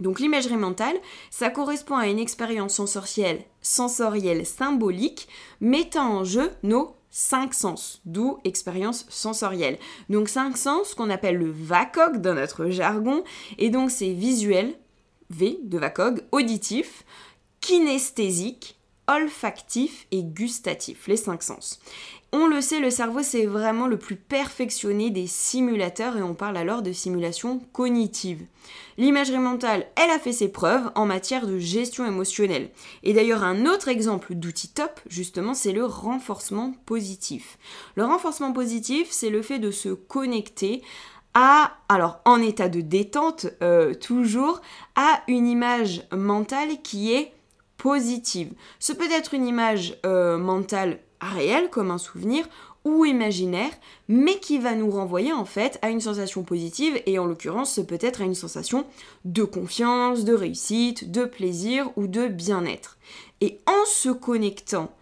Donc 0.01 0.19
l'imagerie 0.19 0.57
mentale, 0.57 0.97
ça 1.31 1.49
correspond 1.49 1.95
à 1.95 2.07
une 2.07 2.19
expérience 2.19 2.73
sensorielle, 2.73 3.45
sensorielle 3.61 4.45
symbolique 4.45 5.29
mettant 5.61 6.17
en 6.17 6.23
jeu 6.25 6.51
nos 6.61 6.93
cinq 7.15 7.53
sens, 7.53 8.01
d'où 8.05 8.39
expérience 8.43 9.05
sensorielle. 9.07 9.77
Donc 10.09 10.27
cinq 10.27 10.57
sens 10.57 10.95
qu'on 10.95 11.11
appelle 11.11 11.37
le 11.37 11.51
VACOG 11.51 12.17
dans 12.17 12.33
notre 12.33 12.69
jargon, 12.69 13.23
et 13.59 13.69
donc 13.69 13.91
c'est 13.91 14.13
visuel, 14.13 14.73
V 15.29 15.59
de 15.63 15.77
VACOG, 15.77 16.23
auditif, 16.31 17.05
kinesthésique, 17.61 18.79
olfactif 19.07 20.07
et 20.11 20.23
gustatif, 20.23 21.07
les 21.07 21.17
cinq 21.17 21.43
sens. 21.43 21.79
On 22.35 22.47
le 22.47 22.61
sait, 22.61 22.79
le 22.79 22.89
cerveau 22.89 23.21
c'est 23.21 23.45
vraiment 23.45 23.85
le 23.85 23.99
plus 23.99 24.15
perfectionné 24.15 25.11
des 25.11 25.27
simulateurs 25.27 26.17
et 26.17 26.23
on 26.23 26.33
parle 26.33 26.57
alors 26.57 26.81
de 26.81 26.91
simulation 26.91 27.59
cognitive. 27.73 28.43
L'imagerie 28.97 29.37
mentale, 29.37 29.85
elle 29.95 30.09
a 30.09 30.17
fait 30.17 30.31
ses 30.31 30.47
preuves 30.47 30.89
en 30.95 31.05
matière 31.05 31.45
de 31.45 31.59
gestion 31.59 32.07
émotionnelle. 32.07 32.71
Et 33.03 33.13
d'ailleurs 33.13 33.43
un 33.43 33.67
autre 33.67 33.87
exemple 33.87 34.33
d'outil 34.33 34.69
top, 34.69 34.99
justement, 35.07 35.53
c'est 35.53 35.73
le 35.73 35.85
renforcement 35.85 36.73
positif. 36.87 37.59
Le 37.95 38.03
renforcement 38.03 38.51
positif, 38.51 39.09
c'est 39.11 39.29
le 39.29 39.43
fait 39.43 39.59
de 39.59 39.69
se 39.69 39.89
connecter 39.89 40.81
à, 41.35 41.77
alors 41.87 42.19
en 42.25 42.41
état 42.41 42.69
de 42.69 42.81
détente 42.81 43.47
euh, 43.61 43.93
toujours, 43.93 44.61
à 44.95 45.21
une 45.27 45.47
image 45.47 46.03
mentale 46.11 46.81
qui 46.83 47.13
est 47.13 47.31
positive. 47.77 48.53
Ce 48.79 48.93
peut 48.93 49.11
être 49.11 49.33
une 49.33 49.47
image 49.47 49.97
euh, 50.05 50.37
mentale 50.37 50.99
réel 51.21 51.69
comme 51.69 51.91
un 51.91 51.97
souvenir 51.97 52.45
ou 52.85 53.05
imaginaire, 53.05 53.71
mais 54.09 54.39
qui 54.39 54.59
va 54.59 54.75
nous 54.75 54.91
renvoyer 54.91 55.31
en 55.31 55.45
fait 55.45 55.79
à 55.81 55.89
une 55.89 56.01
sensation 56.01 56.43
positive 56.43 57.01
et 57.05 57.17
en 57.17 57.25
l'occurrence 57.25 57.79
peut-être 57.87 58.21
à 58.21 58.25
une 58.25 58.35
sensation 58.35 58.85
de 59.23 59.43
confiance, 59.43 60.25
de 60.25 60.33
réussite, 60.33 61.11
de 61.11 61.23
plaisir 61.23 61.89
ou 61.95 62.07
de 62.07 62.27
bien-être. 62.27 62.97
Et 63.41 63.59
en 63.67 63.85
se 63.85 64.09
connectant 64.09 64.93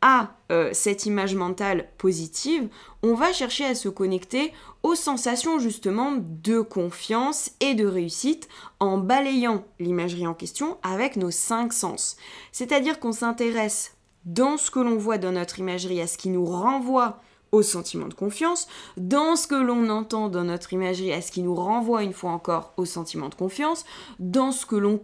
à 0.00 0.30
euh, 0.50 0.70
cette 0.72 1.06
image 1.06 1.34
mentale 1.34 1.88
positive, 1.98 2.68
on 3.02 3.14
va 3.14 3.32
chercher 3.32 3.64
à 3.64 3.74
se 3.74 3.88
connecter 3.88 4.52
aux 4.82 4.94
sensations 4.94 5.58
justement 5.58 6.12
de 6.16 6.60
confiance 6.60 7.50
et 7.60 7.74
de 7.74 7.86
réussite 7.86 8.48
en 8.80 8.98
balayant 8.98 9.64
l'imagerie 9.80 10.26
en 10.26 10.34
question 10.34 10.78
avec 10.82 11.16
nos 11.16 11.30
cinq 11.30 11.72
sens. 11.72 12.16
C'est-à-dire 12.52 13.00
qu'on 13.00 13.12
s'intéresse 13.12 13.96
dans 14.24 14.56
ce 14.56 14.70
que 14.70 14.80
l'on 14.80 14.96
voit 14.96 15.18
dans 15.18 15.32
notre 15.32 15.58
imagerie, 15.58 16.00
à 16.00 16.06
ce 16.06 16.18
qui 16.18 16.28
nous 16.28 16.44
renvoie 16.44 17.20
au 17.50 17.62
sentiment 17.62 18.08
de 18.08 18.14
confiance, 18.14 18.68
dans 18.96 19.36
ce 19.36 19.46
que 19.46 19.54
l'on 19.54 19.88
entend 19.88 20.28
dans 20.28 20.44
notre 20.44 20.72
imagerie, 20.72 21.12
à 21.12 21.22
ce 21.22 21.32
qui 21.32 21.42
nous 21.42 21.54
renvoie 21.54 22.02
une 22.02 22.12
fois 22.12 22.30
encore 22.30 22.72
au 22.76 22.84
sentiment 22.84 23.30
de 23.30 23.34
confiance, 23.34 23.84
dans 24.18 24.52
ce 24.52 24.66
que 24.66 24.76
l'on 24.76 25.00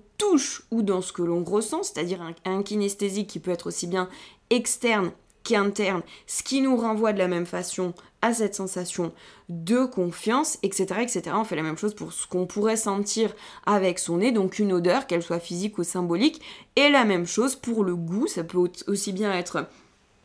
ou 0.71 0.83
dans 0.83 1.03
ce 1.03 1.13
que 1.13 1.23
l'on 1.23 1.45
ressent, 1.45 1.83
c'est-à-dire 1.83 2.23
un, 2.23 2.35
un 2.45 2.63
kinesthésique 2.63 3.29
qui 3.29 3.41
peut 3.41 3.51
être 3.51 3.69
aussi 3.69 3.87
bien 3.87 4.09
externe 4.51 5.13
qu'interne, 5.45 6.03
ce 6.27 6.43
qui 6.43 6.63
nous 6.63 6.77
renvoie 6.77 7.13
de 7.13 7.19
la 7.19 7.29
même 7.29 7.47
façon 7.47 7.93
à 8.23 8.33
cette 8.33 8.55
sensation 8.55 9.13
de 9.51 9.85
confiance, 9.85 10.59
etc., 10.63 10.87
etc. 11.03 11.23
On 11.35 11.45
fait 11.45 11.57
la 11.57 11.63
même 11.63 11.77
chose 11.77 11.95
pour 11.95 12.15
ce 12.15 12.27
qu'on 12.27 12.47
pourrait 12.47 12.79
sentir 12.79 13.35
avec 13.67 13.99
son 13.99 14.17
nez, 14.17 14.33
donc 14.33 14.59
une 14.59 14.73
odeur, 14.73 15.07
qu'elle 15.07 15.23
soit 15.23 15.39
physique 15.39 15.77
ou 15.77 15.85
symbolique, 15.85 16.41
et 16.77 16.89
la 16.89 17.05
même 17.05 17.27
chose 17.27 17.55
pour 17.55 17.85
le 17.85 17.95
goût, 17.95 18.27
ça 18.27 18.43
peut 18.43 18.59
aussi 18.87 19.13
bien 19.13 19.33
être 19.35 19.67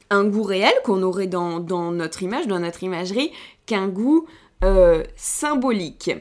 un 0.10 0.24
goût 0.24 0.44
réel 0.44 0.74
qu'on 0.86 1.03
aurait 1.03 1.27
dans, 1.27 1.60
notre 1.91 2.24
image, 2.24 2.48
dans 2.48 2.60
notre 2.60 2.84
imagerie, 2.84 3.32
qu'un 3.65 3.89
goût 3.89 4.25
euh, 4.63 5.03
symbolique. 5.18 6.12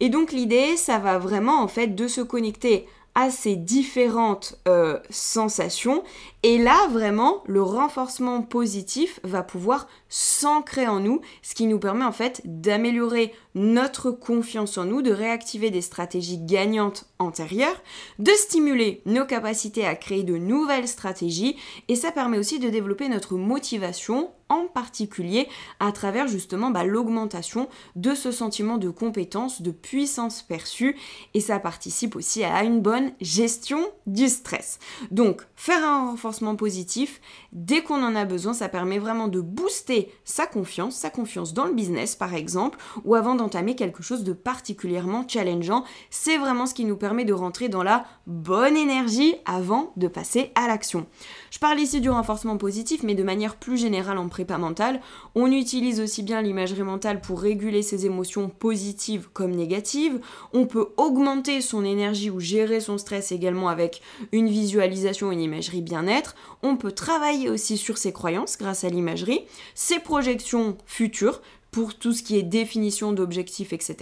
Et 0.00 0.08
donc 0.08 0.32
l'idée, 0.32 0.76
ça 0.76 0.98
va 0.98 1.18
vraiment 1.18 1.62
en 1.62 1.68
fait 1.68 1.94
de 1.94 2.08
se 2.08 2.20
connecter 2.20 2.86
à 3.14 3.30
ces 3.30 3.56
différentes 3.56 4.58
euh, 4.68 4.98
sensations. 5.10 6.02
Et 6.42 6.58
là, 6.58 6.88
vraiment, 6.90 7.42
le 7.46 7.62
renforcement 7.62 8.42
positif 8.42 9.20
va 9.24 9.42
pouvoir 9.42 9.88
s'ancrer 10.08 10.86
en 10.86 11.00
nous, 11.00 11.20
ce 11.42 11.54
qui 11.54 11.66
nous 11.66 11.78
permet 11.78 12.04
en 12.04 12.12
fait 12.12 12.40
d'améliorer 12.44 13.34
notre 13.54 14.10
confiance 14.10 14.78
en 14.78 14.84
nous, 14.84 15.02
de 15.02 15.12
réactiver 15.12 15.70
des 15.70 15.80
stratégies 15.80 16.38
gagnantes 16.38 17.06
antérieures, 17.18 17.82
de 18.18 18.30
stimuler 18.32 19.02
nos 19.06 19.26
capacités 19.26 19.86
à 19.86 19.94
créer 19.94 20.22
de 20.22 20.36
nouvelles 20.36 20.88
stratégies, 20.88 21.56
et 21.88 21.96
ça 21.96 22.12
permet 22.12 22.38
aussi 22.38 22.58
de 22.58 22.70
développer 22.70 23.08
notre 23.08 23.36
motivation 23.36 24.30
en 24.50 24.66
particulier 24.66 25.48
à 25.78 25.92
travers 25.92 26.26
justement 26.26 26.70
bah, 26.70 26.84
l'augmentation 26.84 27.68
de 27.96 28.14
ce 28.14 28.32
sentiment 28.32 28.78
de 28.78 28.90
compétence, 28.90 29.62
de 29.62 29.70
puissance 29.70 30.42
perçue, 30.42 30.96
et 31.34 31.40
ça 31.40 31.58
participe 31.58 32.16
aussi 32.16 32.44
à 32.44 32.64
une 32.64 32.80
bonne 32.80 33.12
gestion 33.20 33.80
du 34.06 34.28
stress. 34.28 34.78
Donc, 35.10 35.42
faire 35.54 35.84
un 35.84 36.10
renforcement 36.10 36.56
positif, 36.56 37.20
dès 37.52 37.82
qu'on 37.82 38.02
en 38.02 38.16
a 38.16 38.24
besoin, 38.24 38.52
ça 38.52 38.68
permet 38.68 38.98
vraiment 38.98 39.28
de 39.28 39.40
booster 39.40 40.12
sa 40.24 40.46
confiance, 40.46 40.96
sa 40.96 41.10
confiance 41.10 41.54
dans 41.54 41.66
le 41.66 41.74
business 41.74 42.16
par 42.16 42.34
exemple, 42.34 42.78
ou 43.04 43.14
avant 43.14 43.36
d'entamer 43.40 43.74
quelque 43.74 44.02
chose 44.02 44.24
de 44.24 44.32
particulièrement 44.32 45.24
challengeant. 45.26 45.84
C'est 46.10 46.38
vraiment 46.38 46.66
ce 46.66 46.74
qui 46.74 46.84
nous 46.84 46.96
permet 46.96 47.24
de 47.24 47.32
rentrer 47.32 47.68
dans 47.68 47.82
la 47.82 48.04
bonne 48.26 48.76
énergie 48.76 49.34
avant 49.46 49.92
de 49.96 50.08
passer 50.08 50.52
à 50.54 50.68
l'action. 50.68 51.06
Je 51.50 51.58
parle 51.58 51.80
ici 51.80 52.00
du 52.00 52.10
renforcement 52.10 52.56
positif, 52.56 53.02
mais 53.02 53.14
de 53.14 53.22
manière 53.22 53.56
plus 53.56 53.76
générale 53.76 54.18
en 54.18 54.28
prépa 54.28 54.58
mentale. 54.58 55.00
On 55.34 55.50
utilise 55.50 56.00
aussi 56.00 56.22
bien 56.22 56.42
l'imagerie 56.42 56.82
mentale 56.82 57.20
pour 57.20 57.40
réguler 57.40 57.82
ses 57.82 58.06
émotions 58.06 58.48
positives 58.48 59.28
comme 59.32 59.52
négatives. 59.52 60.20
On 60.52 60.66
peut 60.66 60.88
augmenter 60.96 61.60
son 61.60 61.84
énergie 61.84 62.30
ou 62.30 62.40
gérer 62.40 62.80
son 62.80 62.98
stress 62.98 63.32
également 63.32 63.68
avec 63.68 64.02
une 64.32 64.48
visualisation, 64.48 65.32
une 65.32 65.40
imagerie 65.40 65.82
bien-être. 65.82 66.34
On 66.62 66.76
peut 66.76 66.92
travailler 66.92 67.48
aussi 67.48 67.78
sur 67.78 67.98
ses 67.98 68.12
croyances 68.12 68.58
grâce 68.58 68.84
à 68.84 68.88
l'imagerie, 68.88 69.40
ses 69.74 69.98
projections 69.98 70.76
futures 70.86 71.40
pour 71.70 71.94
tout 71.94 72.12
ce 72.12 72.22
qui 72.22 72.36
est 72.36 72.42
définition 72.42 73.12
d'objectifs, 73.12 73.72
etc. 73.72 73.96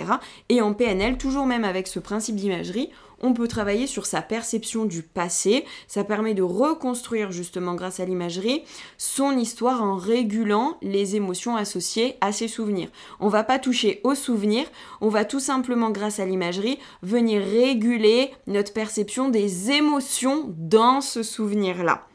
Et 0.48 0.60
en 0.60 0.74
PNL, 0.74 1.18
toujours 1.18 1.46
même 1.46 1.64
avec 1.64 1.86
ce 1.86 1.98
principe 1.98 2.36
d'imagerie, 2.36 2.90
on 3.20 3.32
peut 3.32 3.48
travailler 3.48 3.86
sur 3.86 4.06
sa 4.06 4.22
perception 4.22 4.84
du 4.84 5.02
passé. 5.02 5.64
Ça 5.86 6.04
permet 6.04 6.34
de 6.34 6.42
reconstruire 6.42 7.32
justement 7.32 7.74
grâce 7.74 8.00
à 8.00 8.04
l'imagerie 8.04 8.62
son 8.96 9.36
histoire 9.36 9.82
en 9.82 9.96
régulant 9.96 10.78
les 10.82 11.16
émotions 11.16 11.56
associées 11.56 12.16
à 12.20 12.32
ses 12.32 12.48
souvenirs. 12.48 12.88
On 13.20 13.28
va 13.28 13.44
pas 13.44 13.58
toucher 13.58 14.00
aux 14.04 14.14
souvenirs, 14.14 14.66
on 15.00 15.08
va 15.08 15.24
tout 15.24 15.40
simplement 15.40 15.90
grâce 15.90 16.20
à 16.20 16.26
l'imagerie 16.26 16.78
venir 17.02 17.42
réguler 17.42 18.30
notre 18.46 18.72
perception 18.72 19.28
des 19.28 19.70
émotions 19.70 20.54
dans 20.56 21.00
ce 21.00 21.22
souvenir-là. 21.22 22.06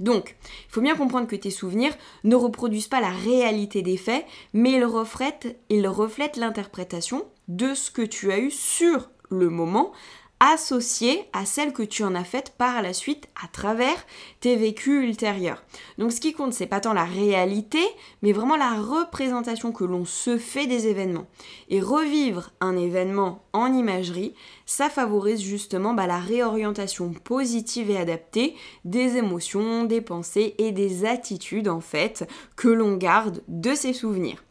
Donc, 0.00 0.36
il 0.68 0.72
faut 0.72 0.80
bien 0.80 0.96
comprendre 0.96 1.26
que 1.26 1.36
tes 1.36 1.50
souvenirs 1.50 1.94
ne 2.24 2.36
reproduisent 2.36 2.88
pas 2.88 3.00
la 3.00 3.10
réalité 3.10 3.82
des 3.82 3.96
faits, 3.96 4.24
mais 4.52 4.72
ils 4.72 4.84
reflètent, 4.84 6.36
l'interprétation 6.36 7.24
de 7.48 7.74
ce 7.74 7.90
que 7.90 8.02
tu 8.02 8.32
as 8.32 8.38
eu 8.38 8.50
sur 8.50 9.10
le 9.30 9.50
moment 9.50 9.92
associée 10.40 11.24
à 11.32 11.46
celle 11.46 11.72
que 11.72 11.82
tu 11.82 12.04
en 12.04 12.14
as 12.14 12.24
faite 12.24 12.54
par 12.58 12.82
la 12.82 12.92
suite 12.92 13.28
à 13.42 13.48
travers 13.48 13.96
tes 14.40 14.56
vécus 14.56 15.04
ultérieurs. 15.04 15.62
Donc 15.98 16.12
ce 16.12 16.20
qui 16.20 16.34
compte, 16.34 16.52
c'est 16.52 16.66
pas 16.66 16.80
tant 16.80 16.92
la 16.92 17.04
réalité, 17.04 17.80
mais 18.22 18.32
vraiment 18.32 18.56
la 18.56 18.74
représentation 18.74 19.72
que 19.72 19.84
l'on 19.84 20.04
se 20.04 20.36
fait 20.36 20.66
des 20.66 20.88
événements. 20.88 21.26
Et 21.68 21.80
revivre 21.80 22.50
un 22.60 22.76
événement 22.76 23.44
en 23.52 23.72
imagerie, 23.72 24.34
ça 24.66 24.90
favorise 24.90 25.40
justement 25.40 25.94
bah, 25.94 26.06
la 26.06 26.18
réorientation 26.18 27.12
positive 27.12 27.90
et 27.90 27.98
adaptée 27.98 28.54
des 28.84 29.16
émotions, 29.16 29.84
des 29.84 30.00
pensées 30.00 30.54
et 30.58 30.72
des 30.72 31.06
attitudes 31.06 31.68
en 31.68 31.80
fait 31.80 32.28
que 32.56 32.68
l'on 32.68 32.96
garde 32.96 33.42
de 33.48 33.74
ces 33.74 33.92
souvenirs. 33.92 34.45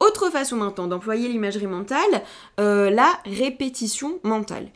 Autre 0.00 0.30
façon 0.30 0.56
maintenant 0.56 0.86
d'employer 0.86 1.28
l'imagerie 1.28 1.66
mentale, 1.66 2.22
euh, 2.60 2.90
la 2.90 3.18
répétition 3.24 4.20
mentale. 4.22 4.68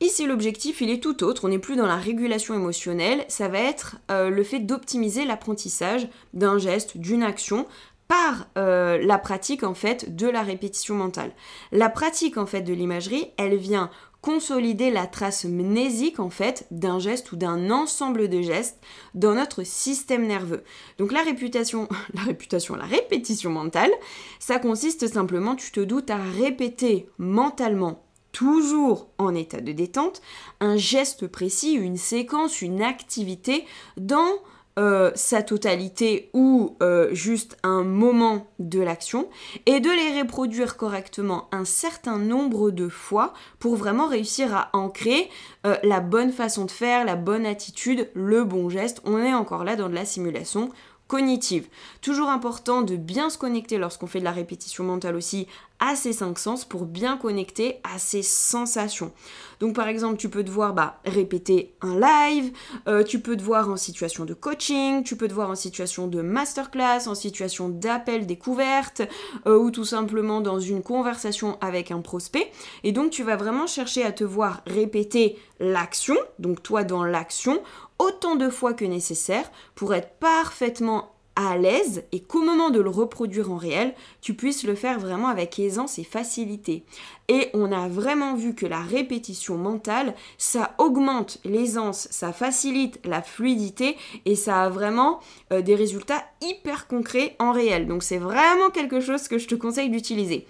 Ici, 0.00 0.26
l'objectif, 0.26 0.80
il 0.80 0.90
est 0.90 1.02
tout 1.02 1.22
autre. 1.22 1.44
On 1.44 1.48
n'est 1.48 1.58
plus 1.58 1.76
dans 1.76 1.86
la 1.86 1.96
régulation 1.96 2.54
émotionnelle. 2.54 3.24
Ça 3.28 3.48
va 3.48 3.58
être 3.58 3.96
euh, 4.10 4.28
le 4.28 4.42
fait 4.42 4.58
d'optimiser 4.58 5.24
l'apprentissage 5.24 6.08
d'un 6.34 6.58
geste, 6.58 6.98
d'une 6.98 7.22
action 7.22 7.66
par 8.08 8.48
euh, 8.58 8.98
la 9.02 9.18
pratique 9.18 9.62
en 9.62 9.74
fait 9.74 10.14
de 10.14 10.28
la 10.28 10.42
répétition 10.42 10.94
mentale. 10.94 11.32
La 11.72 11.88
pratique 11.88 12.36
en 12.36 12.46
fait 12.46 12.62
de 12.62 12.74
l'imagerie, 12.74 13.28
elle 13.38 13.56
vient 13.56 13.90
consolider 14.24 14.90
la 14.90 15.06
trace 15.06 15.44
mnésique 15.44 16.18
en 16.18 16.30
fait 16.30 16.66
d'un 16.70 16.98
geste 16.98 17.32
ou 17.32 17.36
d'un 17.36 17.70
ensemble 17.70 18.30
de 18.30 18.40
gestes 18.40 18.80
dans 19.14 19.34
notre 19.34 19.64
système 19.64 20.26
nerveux. 20.26 20.64
Donc 20.96 21.12
la 21.12 21.20
réputation, 21.20 21.90
la 22.14 22.22
réputation, 22.22 22.74
la 22.74 22.86
répétition 22.86 23.50
mentale, 23.50 23.90
ça 24.38 24.58
consiste 24.58 25.08
simplement, 25.08 25.56
tu 25.56 25.70
te 25.72 25.80
doutes, 25.80 26.08
à 26.08 26.16
répéter 26.16 27.06
mentalement 27.18 28.02
toujours 28.32 29.10
en 29.18 29.34
état 29.34 29.60
de 29.60 29.72
détente, 29.72 30.22
un 30.58 30.78
geste 30.78 31.26
précis, 31.26 31.74
une 31.74 31.98
séquence, 31.98 32.62
une 32.62 32.80
activité 32.80 33.66
dans 33.98 34.38
euh, 34.76 35.12
sa 35.14 35.44
totalité 35.44 36.30
ou 36.32 36.76
euh, 36.82 37.14
juste 37.14 37.56
un 37.62 37.84
moment 37.84 38.48
de 38.58 38.80
l'action 38.80 39.28
et 39.66 39.78
de 39.78 39.88
les 39.88 40.20
reproduire 40.20 40.76
correctement 40.76 41.48
un 41.52 41.64
certain 41.64 42.18
nombre 42.18 42.72
de 42.72 42.88
fois 42.88 43.34
pour 43.60 43.76
vraiment 43.76 44.08
réussir 44.08 44.52
à 44.52 44.70
ancrer 44.72 45.30
euh, 45.64 45.76
la 45.84 46.00
bonne 46.00 46.32
façon 46.32 46.64
de 46.64 46.72
faire, 46.72 47.04
la 47.04 47.14
bonne 47.14 47.46
attitude, 47.46 48.10
le 48.14 48.42
bon 48.42 48.68
geste. 48.68 49.00
On 49.04 49.18
est 49.18 49.32
encore 49.32 49.62
là 49.62 49.76
dans 49.76 49.88
de 49.88 49.94
la 49.94 50.04
simulation 50.04 50.70
cognitive. 51.08 51.68
Toujours 52.00 52.28
important 52.28 52.82
de 52.82 52.96
bien 52.96 53.30
se 53.30 53.38
connecter 53.38 53.78
lorsqu'on 53.78 54.06
fait 54.06 54.20
de 54.20 54.24
la 54.24 54.32
répétition 54.32 54.84
mentale 54.84 55.16
aussi 55.16 55.46
à 55.80 55.96
ces 55.96 56.12
cinq 56.12 56.38
sens 56.38 56.64
pour 56.64 56.86
bien 56.86 57.16
connecter 57.16 57.80
à 57.82 57.98
ces 57.98 58.22
sensations. 58.22 59.12
Donc 59.60 59.74
par 59.74 59.88
exemple, 59.88 60.16
tu 60.16 60.28
peux 60.28 60.42
devoir 60.42 60.72
bah, 60.72 60.98
répéter 61.04 61.74
un 61.82 61.98
live, 61.98 62.52
euh, 62.88 63.02
tu 63.02 63.20
peux 63.20 63.36
te 63.36 63.42
voir 63.42 63.68
en 63.68 63.76
situation 63.76 64.24
de 64.24 64.34
coaching, 64.34 65.02
tu 65.02 65.16
peux 65.16 65.28
te 65.28 65.34
voir 65.34 65.50
en 65.50 65.54
situation 65.54 66.06
de 66.06 66.22
masterclass, 66.22 67.06
en 67.06 67.14
situation 67.14 67.68
d'appel 67.68 68.26
découverte 68.26 69.02
euh, 69.46 69.58
ou 69.58 69.70
tout 69.70 69.84
simplement 69.84 70.40
dans 70.40 70.60
une 70.60 70.82
conversation 70.82 71.58
avec 71.60 71.90
un 71.90 72.00
prospect. 72.00 72.50
Et 72.82 72.92
donc 72.92 73.10
tu 73.10 73.22
vas 73.22 73.36
vraiment 73.36 73.66
chercher 73.66 74.04
à 74.04 74.12
te 74.12 74.24
voir 74.24 74.62
répéter 74.66 75.38
l'action, 75.60 76.16
donc 76.38 76.62
toi 76.62 76.84
dans 76.84 77.04
l'action, 77.04 77.62
autant 77.98 78.36
de 78.36 78.50
fois 78.50 78.74
que 78.74 78.84
nécessaire 78.84 79.50
pour 79.74 79.94
être 79.94 80.10
parfaitement 80.18 81.14
à 81.36 81.58
l'aise 81.58 82.04
et 82.12 82.20
qu'au 82.20 82.42
moment 82.42 82.70
de 82.70 82.80
le 82.80 82.90
reproduire 82.90 83.50
en 83.50 83.56
réel, 83.56 83.94
tu 84.20 84.34
puisses 84.34 84.64
le 84.64 84.74
faire 84.74 85.00
vraiment 85.00 85.28
avec 85.28 85.58
aisance 85.58 85.98
et 85.98 86.04
facilité. 86.04 86.84
Et 87.28 87.50
on 87.54 87.72
a 87.72 87.88
vraiment 87.88 88.34
vu 88.34 88.54
que 88.54 88.66
la 88.66 88.80
répétition 88.80 89.56
mentale, 89.56 90.14
ça 90.38 90.74
augmente 90.78 91.38
l'aisance, 91.44 92.06
ça 92.10 92.32
facilite 92.32 93.00
la 93.04 93.22
fluidité 93.22 93.96
et 94.26 94.36
ça 94.36 94.62
a 94.62 94.68
vraiment 94.68 95.20
euh, 95.52 95.60
des 95.60 95.74
résultats 95.74 96.24
hyper 96.40 96.86
concrets 96.86 97.34
en 97.38 97.50
réel. 97.50 97.86
Donc 97.86 98.02
c'est 98.02 98.18
vraiment 98.18 98.70
quelque 98.70 99.00
chose 99.00 99.26
que 99.26 99.38
je 99.38 99.48
te 99.48 99.54
conseille 99.54 99.90
d'utiliser. 99.90 100.46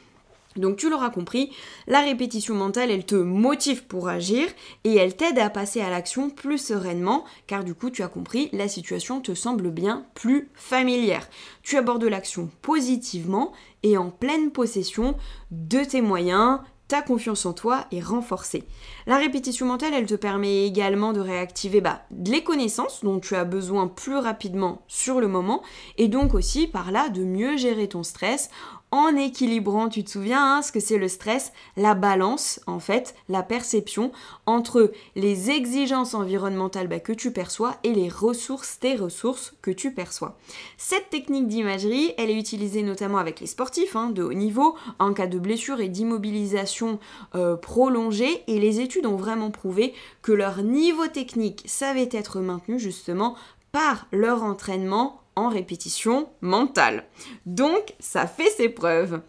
Donc 0.56 0.76
tu 0.76 0.88
l'auras 0.88 1.11
compris, 1.11 1.50
la 1.87 2.00
répétition 2.00 2.54
mentale, 2.54 2.90
elle 2.90 3.06
te 3.06 3.14
motive 3.14 3.84
pour 3.84 4.08
agir 4.08 4.46
et 4.84 4.94
elle 4.94 5.16
t'aide 5.16 5.38
à 5.38 5.50
passer 5.50 5.80
à 5.80 5.90
l'action 5.90 6.30
plus 6.30 6.58
sereinement 6.58 7.25
car 7.46 7.64
du 7.64 7.75
coup 7.75 7.90
tu 7.90 8.02
as 8.02 8.08
compris, 8.08 8.48
la 8.52 8.68
situation 8.68 9.20
te 9.20 9.35
semble 9.35 9.70
bien 9.70 10.07
plus 10.14 10.48
familière. 10.55 11.28
Tu 11.62 11.76
abordes 11.76 12.05
l'action 12.05 12.50
positivement 12.62 13.52
et 13.83 13.96
en 13.96 14.11
pleine 14.11 14.50
possession 14.50 15.16
de 15.50 15.83
tes 15.85 16.00
moyens, 16.00 16.61
ta 16.88 17.00
confiance 17.00 17.46
en 17.46 17.55
toi 17.55 17.87
est 17.92 18.00
renforcée. 18.00 18.64
La 19.07 19.16
répétition 19.16 19.66
mentale, 19.66 19.94
elle 19.94 20.07
te 20.07 20.14
permet 20.14 20.66
également 20.66 21.12
de 21.12 21.20
réactiver 21.20 21.81
bah, 21.81 22.02
les 22.26 22.44
connaissances 22.44 23.02
dont 23.02 23.20
tu 23.20 23.35
as 23.35 23.44
besoin 23.44 23.88
plus 23.88 24.16
rapidement 24.16 24.83
sur 24.87 25.20
le 25.20 25.28
moment 25.28 25.62
et 25.96 26.09
donc 26.09 26.35
aussi 26.35 26.66
par 26.66 26.92
là 26.92 27.09
de 27.09 27.24
mieux 27.24 27.57
gérer 27.57 27.88
ton 27.88 28.02
stress 28.02 28.50
en 28.94 29.16
équilibrant, 29.16 29.88
tu 29.88 30.04
te 30.04 30.11
souviens, 30.11 30.59
hein, 30.59 30.62
ce 30.62 30.70
que 30.70 30.78
c'est 30.78 30.98
le 30.98 31.09
stress, 31.09 31.52
la 31.76 31.94
balance, 31.94 32.61
en 32.68 32.78
fait, 32.78 33.16
la 33.28 33.42
perception 33.42 34.12
entre 34.46 34.92
les 35.16 35.50
exigences 35.50 36.14
environnementales 36.14 36.87
bah, 36.87 37.00
que 37.00 37.12
tu 37.12 37.33
perçois 37.33 37.74
et 37.83 37.92
les 37.92 38.09
ressources, 38.09 38.78
tes 38.78 38.94
ressources 38.94 39.52
que 39.62 39.72
tu 39.72 39.92
perçois. 39.92 40.38
Cette 40.78 41.11
technique 41.11 41.48
d'imagerie, 41.48 42.14
elle 42.18 42.30
est 42.30 42.38
utilisée 42.38 42.83
notamment 42.83 43.18
avec 43.18 43.40
les 43.40 43.48
sportifs 43.48 43.96
hein, 43.96 44.11
de 44.11 44.22
haut 44.22 44.33
niveau, 44.33 44.76
en 45.00 45.12
cas 45.12 45.26
de 45.26 45.40
blessure 45.40 45.80
et 45.80 45.88
d'immobilisation 45.88 47.00
euh, 47.35 47.57
prolongée, 47.57 48.44
et 48.46 48.61
les 48.61 48.78
études 48.78 49.07
ont 49.07 49.16
vraiment 49.16 49.50
prouvé 49.50 49.92
que 50.22 50.30
leur 50.30 50.62
niveau 50.62 51.09
technique 51.09 51.64
savait 51.66 52.11
être 52.12 52.38
maintenu 52.38 52.78
justement 52.78 53.35
par 53.72 54.07
leur 54.12 54.44
entraînement 54.44 55.23
répétition 55.37 56.29
mentale. 56.40 57.05
Donc, 57.47 57.94
ça 57.99 58.27
fait 58.27 58.51
ses 58.51 58.68
preuves. 58.68 59.20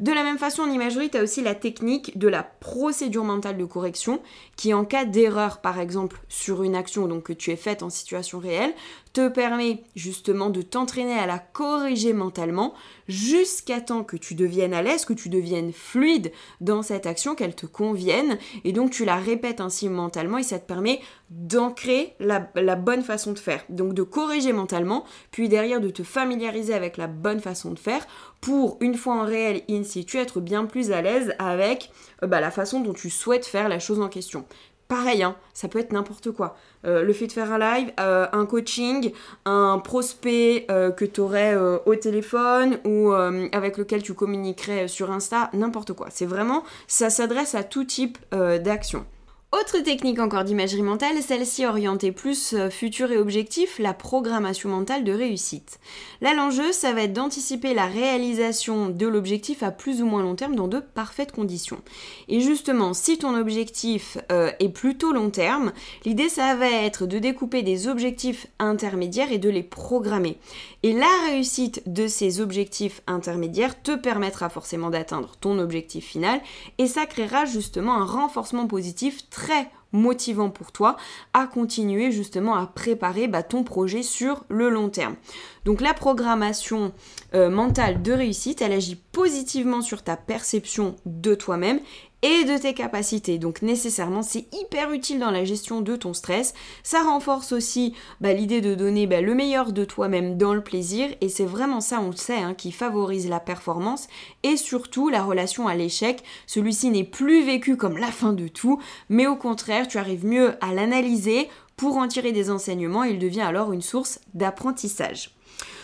De 0.00 0.12
la 0.12 0.22
même 0.22 0.38
façon, 0.38 0.62
en 0.62 0.70
imagerie, 0.70 1.10
tu 1.10 1.18
as 1.18 1.22
aussi 1.22 1.42
la 1.42 1.54
technique 1.54 2.18
de 2.18 2.28
la 2.28 2.42
procédure 2.42 3.24
mentale 3.24 3.58
de 3.58 3.64
correction, 3.66 4.22
qui 4.56 4.72
en 4.72 4.84
cas 4.84 5.04
d'erreur, 5.04 5.60
par 5.60 5.78
exemple, 5.78 6.20
sur 6.28 6.62
une 6.62 6.74
action 6.74 7.06
donc, 7.06 7.24
que 7.24 7.32
tu 7.32 7.50
es 7.50 7.56
faite 7.56 7.82
en 7.82 7.90
situation 7.90 8.38
réelle, 8.38 8.72
te 9.12 9.28
permet 9.28 9.82
justement 9.96 10.50
de 10.50 10.62
t'entraîner 10.62 11.18
à 11.18 11.26
la 11.26 11.38
corriger 11.38 12.12
mentalement 12.12 12.74
jusqu'à 13.08 13.80
temps 13.80 14.04
que 14.04 14.16
tu 14.16 14.34
deviennes 14.34 14.72
à 14.72 14.82
l'aise, 14.82 15.04
que 15.04 15.12
tu 15.12 15.28
deviennes 15.28 15.72
fluide 15.72 16.30
dans 16.60 16.82
cette 16.82 17.06
action, 17.06 17.34
qu'elle 17.34 17.56
te 17.56 17.66
convienne, 17.66 18.38
et 18.64 18.72
donc 18.72 18.90
tu 18.90 19.04
la 19.04 19.16
répètes 19.16 19.60
ainsi 19.60 19.88
mentalement 19.88 20.38
et 20.38 20.44
ça 20.44 20.60
te 20.60 20.66
permet 20.66 21.00
d'ancrer 21.30 22.14
la, 22.20 22.40
bonne 22.76 23.02
façon 23.02 23.32
de 23.32 23.38
faire. 23.38 23.64
Donc 23.68 23.94
de 23.94 24.02
corriger 24.02 24.52
mentalement, 24.52 25.04
puis 25.30 25.48
derrière 25.48 25.80
de 25.80 25.90
te 25.90 26.02
familiariser 26.02 26.74
avec 26.74 26.96
la 26.96 27.06
bonne 27.06 27.40
façon 27.40 27.72
de 27.72 27.78
faire 27.78 28.06
pour, 28.40 28.78
une 28.80 28.94
fois 28.94 29.14
en 29.14 29.24
réel 29.24 29.62
in 29.68 29.84
situ, 29.84 30.18
être 30.18 30.40
bien 30.40 30.64
plus 30.64 30.92
à 30.92 31.02
l'aise 31.02 31.34
avec 31.38 31.90
euh, 32.22 32.26
bah, 32.26 32.40
la 32.40 32.50
façon 32.50 32.80
dont 32.80 32.94
tu 32.94 33.10
souhaites 33.10 33.46
faire 33.46 33.68
la 33.68 33.78
chose 33.78 34.00
en 34.00 34.08
question. 34.08 34.44
Pareil, 34.90 35.22
hein, 35.22 35.36
ça 35.54 35.68
peut 35.68 35.78
être 35.78 35.92
n'importe 35.92 36.32
quoi. 36.32 36.56
Euh, 36.84 37.04
le 37.04 37.12
fait 37.12 37.28
de 37.28 37.32
faire 37.32 37.52
un 37.52 37.60
live, 37.60 37.92
euh, 38.00 38.26
un 38.32 38.44
coaching, 38.44 39.12
un 39.44 39.78
prospect 39.78 40.66
que 40.96 41.04
tu 41.04 41.20
aurais 41.20 41.56
au 41.86 41.94
téléphone 41.94 42.78
ou 42.84 43.12
avec 43.12 43.78
lequel 43.78 44.02
tu 44.02 44.14
communiquerais 44.14 44.88
sur 44.88 45.12
Insta, 45.12 45.48
n'importe 45.52 45.92
quoi. 45.92 46.08
C'est 46.10 46.26
vraiment, 46.26 46.64
ça 46.88 47.08
s'adresse 47.08 47.54
à 47.54 47.62
tout 47.62 47.84
type 47.84 48.18
d'action. 48.32 49.06
Autre 49.52 49.80
technique 49.80 50.20
encore 50.20 50.44
d'imagerie 50.44 50.80
mentale, 50.80 51.20
celle-ci 51.20 51.66
orientée 51.66 52.12
plus 52.12 52.54
euh, 52.54 52.70
futur 52.70 53.10
et 53.10 53.18
objectif, 53.18 53.80
la 53.80 53.92
programmation 53.92 54.68
mentale 54.68 55.02
de 55.02 55.12
réussite. 55.12 55.80
Là, 56.20 56.34
l'enjeu, 56.34 56.70
ça 56.70 56.92
va 56.92 57.02
être 57.02 57.12
d'anticiper 57.12 57.74
la 57.74 57.86
réalisation 57.86 58.90
de 58.90 59.08
l'objectif 59.08 59.64
à 59.64 59.72
plus 59.72 60.02
ou 60.02 60.06
moins 60.06 60.22
long 60.22 60.36
terme 60.36 60.54
dans 60.54 60.68
de 60.68 60.78
parfaites 60.78 61.32
conditions. 61.32 61.82
Et 62.28 62.40
justement, 62.40 62.94
si 62.94 63.18
ton 63.18 63.34
objectif 63.34 64.18
euh, 64.30 64.52
est 64.60 64.68
plutôt 64.68 65.12
long 65.12 65.30
terme, 65.30 65.72
l'idée, 66.04 66.28
ça 66.28 66.54
va 66.54 66.70
être 66.70 67.06
de 67.06 67.18
découper 67.18 67.64
des 67.64 67.88
objectifs 67.88 68.46
intermédiaires 68.60 69.32
et 69.32 69.38
de 69.38 69.50
les 69.50 69.64
programmer. 69.64 70.38
Et 70.82 70.94
la 70.94 71.10
réussite 71.26 71.82
de 71.86 72.06
ces 72.06 72.40
objectifs 72.40 73.02
intermédiaires 73.06 73.82
te 73.82 73.94
permettra 73.94 74.48
forcément 74.48 74.88
d'atteindre 74.88 75.36
ton 75.38 75.58
objectif 75.58 76.06
final 76.06 76.40
et 76.78 76.86
ça 76.86 77.04
créera 77.04 77.44
justement 77.44 77.96
un 77.96 78.06
renforcement 78.06 78.66
positif 78.66 79.28
très 79.28 79.68
motivant 79.92 80.50
pour 80.50 80.72
toi 80.72 80.96
à 81.34 81.46
continuer 81.46 82.12
justement 82.12 82.54
à 82.54 82.66
préparer 82.66 83.28
bah, 83.28 83.42
ton 83.42 83.64
projet 83.64 84.02
sur 84.02 84.44
le 84.48 84.70
long 84.70 84.88
terme. 84.88 85.16
Donc 85.64 85.80
la 85.80 85.94
programmation 85.94 86.92
euh, 87.34 87.50
mentale 87.50 88.00
de 88.00 88.12
réussite, 88.12 88.62
elle 88.62 88.72
agit 88.72 88.96
positivement 88.96 89.82
sur 89.82 90.02
ta 90.02 90.16
perception 90.16 90.96
de 91.04 91.34
toi-même 91.34 91.80
et 92.22 92.44
de 92.44 92.58
tes 92.58 92.74
capacités. 92.74 93.38
Donc 93.38 93.62
nécessairement, 93.62 94.22
c'est 94.22 94.46
hyper 94.54 94.92
utile 94.92 95.18
dans 95.18 95.30
la 95.30 95.44
gestion 95.44 95.80
de 95.80 95.96
ton 95.96 96.12
stress. 96.12 96.54
Ça 96.82 97.02
renforce 97.02 97.52
aussi 97.52 97.94
bah, 98.20 98.32
l'idée 98.32 98.60
de 98.60 98.74
donner 98.74 99.06
bah, 99.06 99.20
le 99.20 99.34
meilleur 99.34 99.72
de 99.72 99.84
toi-même 99.84 100.36
dans 100.36 100.54
le 100.54 100.62
plaisir. 100.62 101.08
Et 101.20 101.28
c'est 101.28 101.44
vraiment 101.44 101.80
ça, 101.80 102.00
on 102.00 102.10
le 102.10 102.16
sait, 102.16 102.38
hein, 102.38 102.54
qui 102.54 102.72
favorise 102.72 103.28
la 103.28 103.40
performance 103.40 104.08
et 104.42 104.56
surtout 104.56 105.08
la 105.08 105.22
relation 105.22 105.68
à 105.68 105.74
l'échec. 105.74 106.22
Celui-ci 106.46 106.90
n'est 106.90 107.04
plus 107.04 107.44
vécu 107.44 107.76
comme 107.76 107.98
la 107.98 108.12
fin 108.12 108.32
de 108.32 108.48
tout, 108.48 108.80
mais 109.08 109.26
au 109.26 109.36
contraire, 109.36 109.88
tu 109.88 109.98
arrives 109.98 110.26
mieux 110.26 110.54
à 110.60 110.74
l'analyser 110.74 111.48
pour 111.76 111.96
en 111.96 112.08
tirer 112.08 112.32
des 112.32 112.50
enseignements. 112.50 113.04
Il 113.04 113.18
devient 113.18 113.40
alors 113.40 113.72
une 113.72 113.82
source 113.82 114.20
d'apprentissage. 114.34 115.34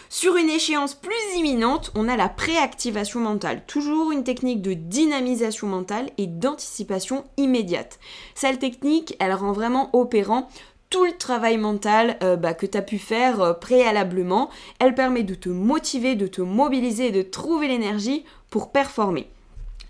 Sur 0.08 0.36
une 0.36 0.48
échéance 0.48 0.94
plus 0.94 1.36
imminente, 1.36 1.90
on 1.96 2.08
a 2.08 2.16
la 2.16 2.28
préactivation 2.28 3.20
mentale, 3.20 3.64
toujours 3.66 4.12
une 4.12 4.22
technique 4.22 4.62
de 4.62 4.72
dynamisation 4.72 5.66
mentale 5.66 6.10
et 6.16 6.28
d'anticipation 6.28 7.24
immédiate. 7.36 7.98
Cette 8.34 8.60
technique, 8.60 9.16
elle 9.18 9.34
rend 9.34 9.52
vraiment 9.52 9.90
opérant 9.94 10.48
tout 10.90 11.04
le 11.04 11.16
travail 11.16 11.58
mental 11.58 12.16
euh, 12.22 12.36
bah, 12.36 12.54
que 12.54 12.66
tu 12.66 12.78
as 12.78 12.82
pu 12.82 12.98
faire 12.98 13.40
euh, 13.40 13.52
préalablement. 13.52 14.48
Elle 14.78 14.94
permet 14.94 15.24
de 15.24 15.34
te 15.34 15.48
motiver, 15.48 16.14
de 16.14 16.28
te 16.28 16.40
mobiliser 16.40 17.08
et 17.08 17.12
de 17.12 17.22
trouver 17.22 17.66
l'énergie 17.66 18.24
pour 18.48 18.70
performer. 18.70 19.28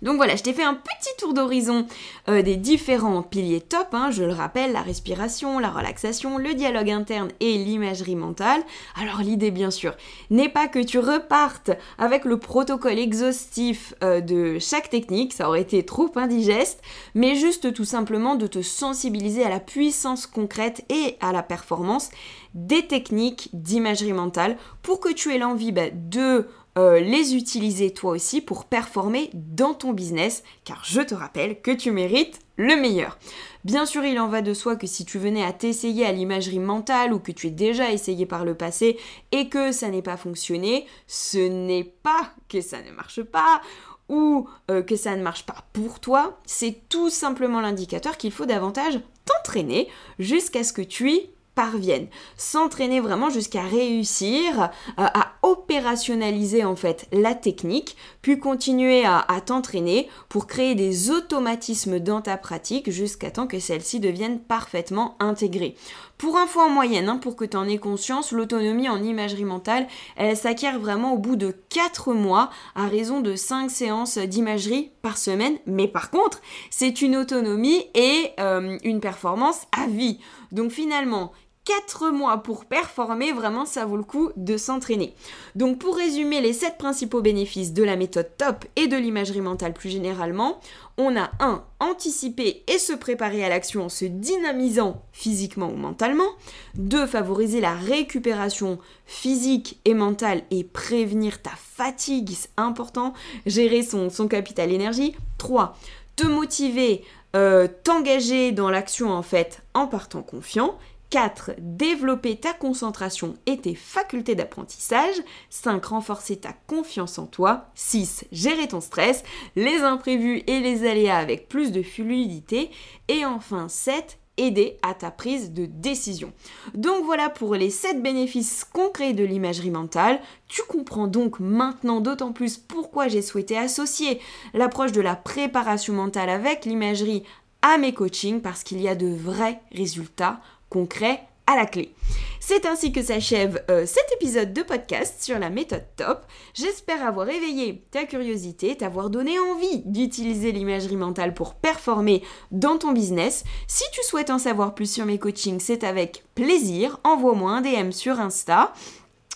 Donc 0.01 0.17
voilà, 0.17 0.35
je 0.35 0.43
t'ai 0.43 0.53
fait 0.53 0.63
un 0.63 0.75
petit 0.75 1.09
tour 1.17 1.33
d'horizon 1.33 1.87
euh, 2.29 2.41
des 2.41 2.55
différents 2.55 3.23
piliers 3.23 3.61
top, 3.61 3.87
hein, 3.93 4.11
je 4.11 4.23
le 4.23 4.33
rappelle, 4.33 4.71
la 4.71 4.81
respiration, 4.81 5.59
la 5.59 5.69
relaxation, 5.69 6.37
le 6.37 6.53
dialogue 6.53 6.91
interne 6.91 7.29
et 7.39 7.57
l'imagerie 7.57 8.15
mentale. 8.15 8.61
Alors 9.01 9.21
l'idée 9.21 9.51
bien 9.51 9.71
sûr 9.71 9.95
n'est 10.29 10.49
pas 10.49 10.67
que 10.67 10.79
tu 10.79 10.99
repartes 10.99 11.71
avec 11.97 12.25
le 12.25 12.37
protocole 12.37 12.99
exhaustif 12.99 13.95
euh, 14.03 14.21
de 14.21 14.59
chaque 14.59 14.89
technique, 14.89 15.33
ça 15.33 15.47
aurait 15.47 15.61
été 15.61 15.83
trop 15.83 16.11
indigeste, 16.15 16.81
mais 17.15 17.35
juste 17.35 17.73
tout 17.73 17.85
simplement 17.85 18.35
de 18.35 18.47
te 18.47 18.61
sensibiliser 18.61 19.43
à 19.43 19.49
la 19.49 19.59
puissance 19.59 20.27
concrète 20.27 20.85
et 20.89 21.17
à 21.21 21.31
la 21.31 21.41
performance 21.41 22.09
des 22.53 22.87
techniques 22.87 23.49
d'imagerie 23.53 24.13
mentale 24.13 24.57
pour 24.81 24.99
que 24.99 25.11
tu 25.11 25.33
aies 25.33 25.37
l'envie 25.37 25.71
bah, 25.71 25.89
de 25.91 26.47
euh, 26.77 26.99
les 26.99 27.35
utiliser 27.35 27.91
toi 27.91 28.11
aussi 28.11 28.41
pour 28.41 28.65
performer 28.65 29.29
dans 29.33 29.73
ton 29.73 29.93
business, 29.93 30.43
car 30.63 30.83
je 30.85 31.01
te 31.01 31.15
rappelle 31.15 31.61
que 31.61 31.71
tu 31.71 31.91
mérites 31.91 32.39
le 32.55 32.75
meilleur. 32.75 33.17
Bien 33.63 33.85
sûr, 33.85 34.03
il 34.05 34.19
en 34.19 34.27
va 34.27 34.41
de 34.41 34.53
soi 34.53 34.75
que 34.75 34.87
si 34.87 35.03
tu 35.03 35.19
venais 35.19 35.43
à 35.43 35.53
t'essayer 35.53 36.05
à 36.05 36.11
l'imagerie 36.11 36.59
mentale 36.59 37.13
ou 37.13 37.19
que 37.19 37.31
tu 37.31 37.47
es 37.47 37.51
déjà 37.51 37.91
essayé 37.91 38.25
par 38.25 38.45
le 38.45 38.55
passé 38.55 38.97
et 39.31 39.49
que 39.49 39.71
ça 39.71 39.89
n'ait 39.89 40.01
pas 40.01 40.17
fonctionné, 40.17 40.85
ce 41.07 41.37
n'est 41.37 41.83
pas 41.83 42.31
que 42.47 42.61
ça 42.61 42.81
ne 42.81 42.91
marche 42.91 43.23
pas 43.23 43.61
ou 44.09 44.47
euh, 44.71 44.81
que 44.81 44.95
ça 44.95 45.15
ne 45.15 45.23
marche 45.23 45.45
pas 45.45 45.65
pour 45.73 45.99
toi, 45.99 46.39
c'est 46.45 46.87
tout 46.89 47.09
simplement 47.09 47.59
l'indicateur 47.59 48.17
qu'il 48.17 48.31
faut 48.31 48.45
davantage 48.45 48.99
t'entraîner 49.25 49.89
jusqu'à 50.19 50.63
ce 50.63 50.73
que 50.73 50.81
tu 50.81 51.11
parviennent. 51.57 52.07
S'entraîner 52.37 52.99
vraiment 52.99 53.31
jusqu'à 53.31 53.63
réussir 53.63 54.61
euh, 54.61 54.67
à 54.97 55.33
opérationnaliser 55.41 56.63
en 56.63 56.75
fait 56.75 57.07
la 57.11 57.33
technique, 57.33 57.97
puis 58.21 58.39
continuer 58.39 59.05
à, 59.05 59.25
t'entraîner 59.43 60.07
pour 60.29 60.45
créer 60.45 60.75
des 60.75 61.09
automatismes 61.09 61.99
dans 61.99 62.21
ta 62.21 62.37
pratique 62.37 62.91
jusqu'à 62.91 63.31
temps 63.31 63.47
que 63.47 63.59
celle-ci 63.59 63.99
devienne 63.99 64.39
parfaitement 64.39 65.15
intégrée. 65.19 65.75
Pour 66.19 66.37
info 66.37 66.59
en 66.59 66.69
moyenne, 66.69 67.09
hein, 67.09 67.17
pour 67.17 67.35
que 67.35 67.45
tu 67.45 67.57
en 67.57 67.67
aies 67.67 67.77
conscience, 67.77 68.31
l'autonomie 68.31 68.89
en 68.89 69.01
imagerie 69.01 69.45
mentale, 69.45 69.87
elle 70.15 70.37
s'acquiert 70.37 70.79
vraiment 70.79 71.13
au 71.13 71.17
bout 71.17 71.35
de 71.35 71.55
4 71.69 72.13
mois 72.13 72.49
à 72.75 72.87
raison 72.87 73.21
de 73.21 73.35
5 73.35 73.69
séances 73.71 74.17
d'imagerie 74.17 74.91
par 75.01 75.17
semaine. 75.17 75.57
Mais 75.65 75.87
par 75.87 76.11
contre, 76.11 76.41
c'est 76.69 77.01
une 77.01 77.15
autonomie 77.15 77.85
et 77.95 78.31
euh, 78.39 78.77
une 78.83 78.99
performance 78.99 79.67
à 79.71 79.87
vie. 79.87 80.19
Donc 80.51 80.71
finalement, 80.71 81.33
4 81.67 82.11
mois 82.11 82.37
pour 82.37 82.63
performer, 82.63 83.33
vraiment 83.33 83.65
ça 83.65 83.85
vaut 83.85 83.97
le 83.97 84.03
coup 84.03 84.31
de 84.37 84.55
s'entraîner. 84.55 85.13
Donc 85.55 85.79
pour 85.79 85.97
résumer 85.97 86.39
les 86.39 86.53
7 86.53 86.77
principaux 86.77 87.21
bénéfices 87.21 87.73
de 87.73 87.83
la 87.83 87.97
méthode 87.97 88.29
TOP 88.37 88.63
et 88.77 88.87
de 88.87 88.95
l'imagerie 88.95 89.41
mentale 89.41 89.73
plus 89.73 89.89
généralement, 89.89 90.61
on 90.97 91.17
a 91.17 91.29
1. 91.41 91.65
Anticiper 91.81 92.63
et 92.67 92.79
se 92.79 92.93
préparer 92.93 93.43
à 93.43 93.49
l'action 93.49 93.83
en 93.83 93.89
se 93.89 94.05
dynamisant 94.05 95.03
physiquement 95.11 95.67
ou 95.67 95.75
mentalement. 95.75 96.29
2. 96.75 97.05
Favoriser 97.05 97.59
la 97.59 97.73
récupération 97.73 98.79
physique 99.05 99.81
et 99.83 99.93
mentale 99.93 100.43
et 100.51 100.63
prévenir 100.63 101.41
ta 101.41 101.51
fatigue, 101.51 102.29
c'est 102.33 102.49
important. 102.55 103.13
Gérer 103.45 103.83
son, 103.83 104.09
capital 104.29 104.71
énergie. 104.71 105.15
3. 105.37 105.77
Te 106.15 106.25
motiver, 106.25 107.03
euh, 107.35 107.67
t'engager 107.83 108.53
dans 108.53 108.69
l'action 108.69 109.11
en 109.11 109.21
fait 109.21 109.61
en 109.73 109.85
partant 109.85 110.23
confiant. 110.23 110.77
4. 111.09 111.51
Développer 111.59 112.35
ta 112.35 112.53
concentration 112.53 113.35
et 113.45 113.57
tes 113.57 113.75
facultés 113.75 114.35
d'apprentissage. 114.35 115.15
5. 115.49 115.85
Renforcer 115.85 116.37
ta 116.37 116.53
confiance 116.67 117.17
en 117.17 117.25
toi. 117.25 117.69
6. 117.75 118.25
Gérer 118.31 118.67
ton 118.67 118.81
stress, 118.81 119.23
les 119.55 119.81
imprévus 119.81 120.43
et 120.47 120.59
les 120.59 120.87
aléas 120.87 121.17
avec 121.17 121.47
plus 121.47 121.71
de 121.71 121.81
fluidité. 121.81 122.69
Et 123.07 123.25
enfin 123.25 123.69
7 123.69 124.19
aider 124.37 124.77
à 124.83 124.93
ta 124.93 125.11
prise 125.11 125.51
de 125.51 125.65
décision. 125.65 126.31
Donc 126.75 127.03
voilà 127.03 127.29
pour 127.29 127.55
les 127.55 127.69
7 127.69 128.01
bénéfices 128.01 128.63
concrets 128.63 129.13
de 129.13 129.23
l'imagerie 129.23 129.71
mentale. 129.71 130.19
Tu 130.47 130.61
comprends 130.67 131.07
donc 131.07 131.39
maintenant 131.39 131.99
d'autant 131.99 132.31
plus 132.31 132.57
pourquoi 132.57 133.07
j'ai 133.07 133.21
souhaité 133.21 133.57
associer 133.57 134.19
l'approche 134.53 134.91
de 134.91 135.01
la 135.01 135.15
préparation 135.15 135.93
mentale 135.93 136.29
avec 136.29 136.65
l'imagerie 136.65 137.23
à 137.63 137.77
mes 137.77 137.93
coachings 137.93 138.41
parce 138.41 138.63
qu'il 138.63 138.79
y 138.79 138.87
a 138.87 138.95
de 138.95 139.07
vrais 139.07 139.59
résultats 139.71 140.39
concret 140.69 141.21
à 141.47 141.55
la 141.55 141.65
clé. 141.65 141.93
C'est 142.39 142.65
ainsi 142.65 142.91
que 142.91 143.01
s'achève 143.01 143.63
euh, 143.69 143.85
cet 143.85 144.05
épisode 144.15 144.53
de 144.53 144.61
podcast 144.61 145.21
sur 145.21 145.37
la 145.37 145.49
méthode 145.49 145.85
top. 145.97 146.25
J'espère 146.53 147.05
avoir 147.05 147.27
éveillé 147.27 147.83
ta 147.91 148.05
curiosité, 148.05 148.77
t'avoir 148.77 149.09
donné 149.09 149.37
envie 149.39 149.81
d'utiliser 149.85 150.51
l'imagerie 150.51 150.95
mentale 150.95 151.33
pour 151.33 151.55
performer 151.55 152.23
dans 152.51 152.77
ton 152.77 152.93
business. 152.93 153.43
Si 153.67 153.83
tu 153.91 154.01
souhaites 154.03 154.29
en 154.29 154.39
savoir 154.39 154.75
plus 154.75 154.89
sur 154.89 155.05
mes 155.05 155.19
coachings, 155.19 155.59
c'est 155.59 155.83
avec 155.83 156.23
plaisir. 156.35 156.99
Envoie-moi 157.03 157.51
un 157.51 157.61
DM 157.61 157.91
sur 157.91 158.19
Insta 158.19 158.71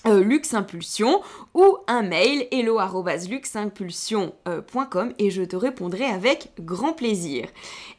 euh, 0.07 0.23
Lux 0.23 0.53
Impulsion 0.53 1.21
ou 1.53 1.77
un 1.87 2.03
mail 2.03 2.47
hello@luximpulsion.com 2.51 5.13
et 5.19 5.29
je 5.29 5.43
te 5.43 5.55
répondrai 5.55 6.05
avec 6.05 6.51
grand 6.59 6.93
plaisir. 6.93 7.47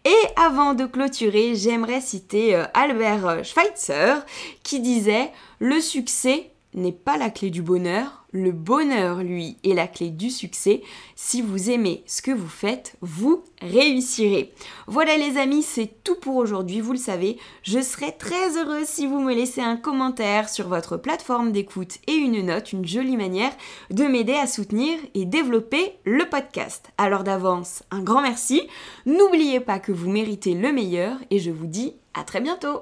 Et 0.05 0.19
avant 0.37 0.75
de 0.75 0.85
clôturer, 0.87 1.55
j'aimerais 1.55 2.01
citer 2.01 2.57
euh, 2.57 2.65
Albert 2.75 3.45
Schweitzer 3.45 4.25
qui 4.63 4.81
disait 4.81 5.31
le 5.59 5.81
succès 5.81 6.52
n'est 6.75 6.93
pas 6.93 7.17
la 7.17 7.31
clé 7.31 7.51
du 7.51 7.63
bonheur, 7.63 8.23
le 8.33 8.51
bonheur, 8.51 9.23
lui, 9.23 9.59
est 9.63 9.75
la 9.75 9.87
clé 9.87 10.09
du 10.09 10.31
succès. 10.31 10.83
Si 11.15 11.43
vous 11.43 11.71
aimez 11.71 12.03
ce 12.07 12.23
que 12.23 12.31
vous 12.31 12.49
faites, 12.49 12.97
vous 13.03 13.45
réussirez. 13.61 14.53
Voilà 14.87 15.17
les 15.19 15.37
amis, 15.37 15.63
c'est 15.63 16.03
tout 16.03 16.17
pour 16.17 16.37
aujourd'hui, 16.37 16.81
vous 16.81 16.93
le 16.93 16.99
savez. 16.99 17.37
Je 17.63 17.81
serai 17.81 18.17
très 18.17 18.57
heureuse 18.57 18.87
si 18.87 19.07
vous 19.07 19.21
me 19.21 19.35
laissez 19.35 19.61
un 19.61 19.77
commentaire 19.77 20.49
sur 20.49 20.69
votre 20.69 20.97
plateforme 20.97 21.53
d'écoute 21.53 21.99
et 22.07 22.15
une 22.15 22.47
note, 22.47 22.73
une 22.73 22.87
jolie 22.87 23.19
manière 23.19 23.53
de 23.91 24.05
m'aider 24.05 24.35
à 24.35 24.47
soutenir 24.47 24.99
et 25.15 25.27
développer 25.27 25.93
le 26.05 26.27
podcast. 26.29 26.91
Alors 26.97 27.25
d'avance, 27.25 27.83
un 27.91 28.01
grand 28.01 28.23
merci. 28.23 28.63
N'oubliez 29.05 29.61
pas 29.61 29.79
que 29.79 29.93
vous 29.93 30.11
méritez 30.11 30.55
le 30.55 30.73
meilleur 30.73 31.19
et 31.31 31.39
je 31.39 31.51
vous 31.51 31.67
dis 31.67 31.95
à 32.15 32.25
très 32.25 32.41
bientôt 32.41 32.81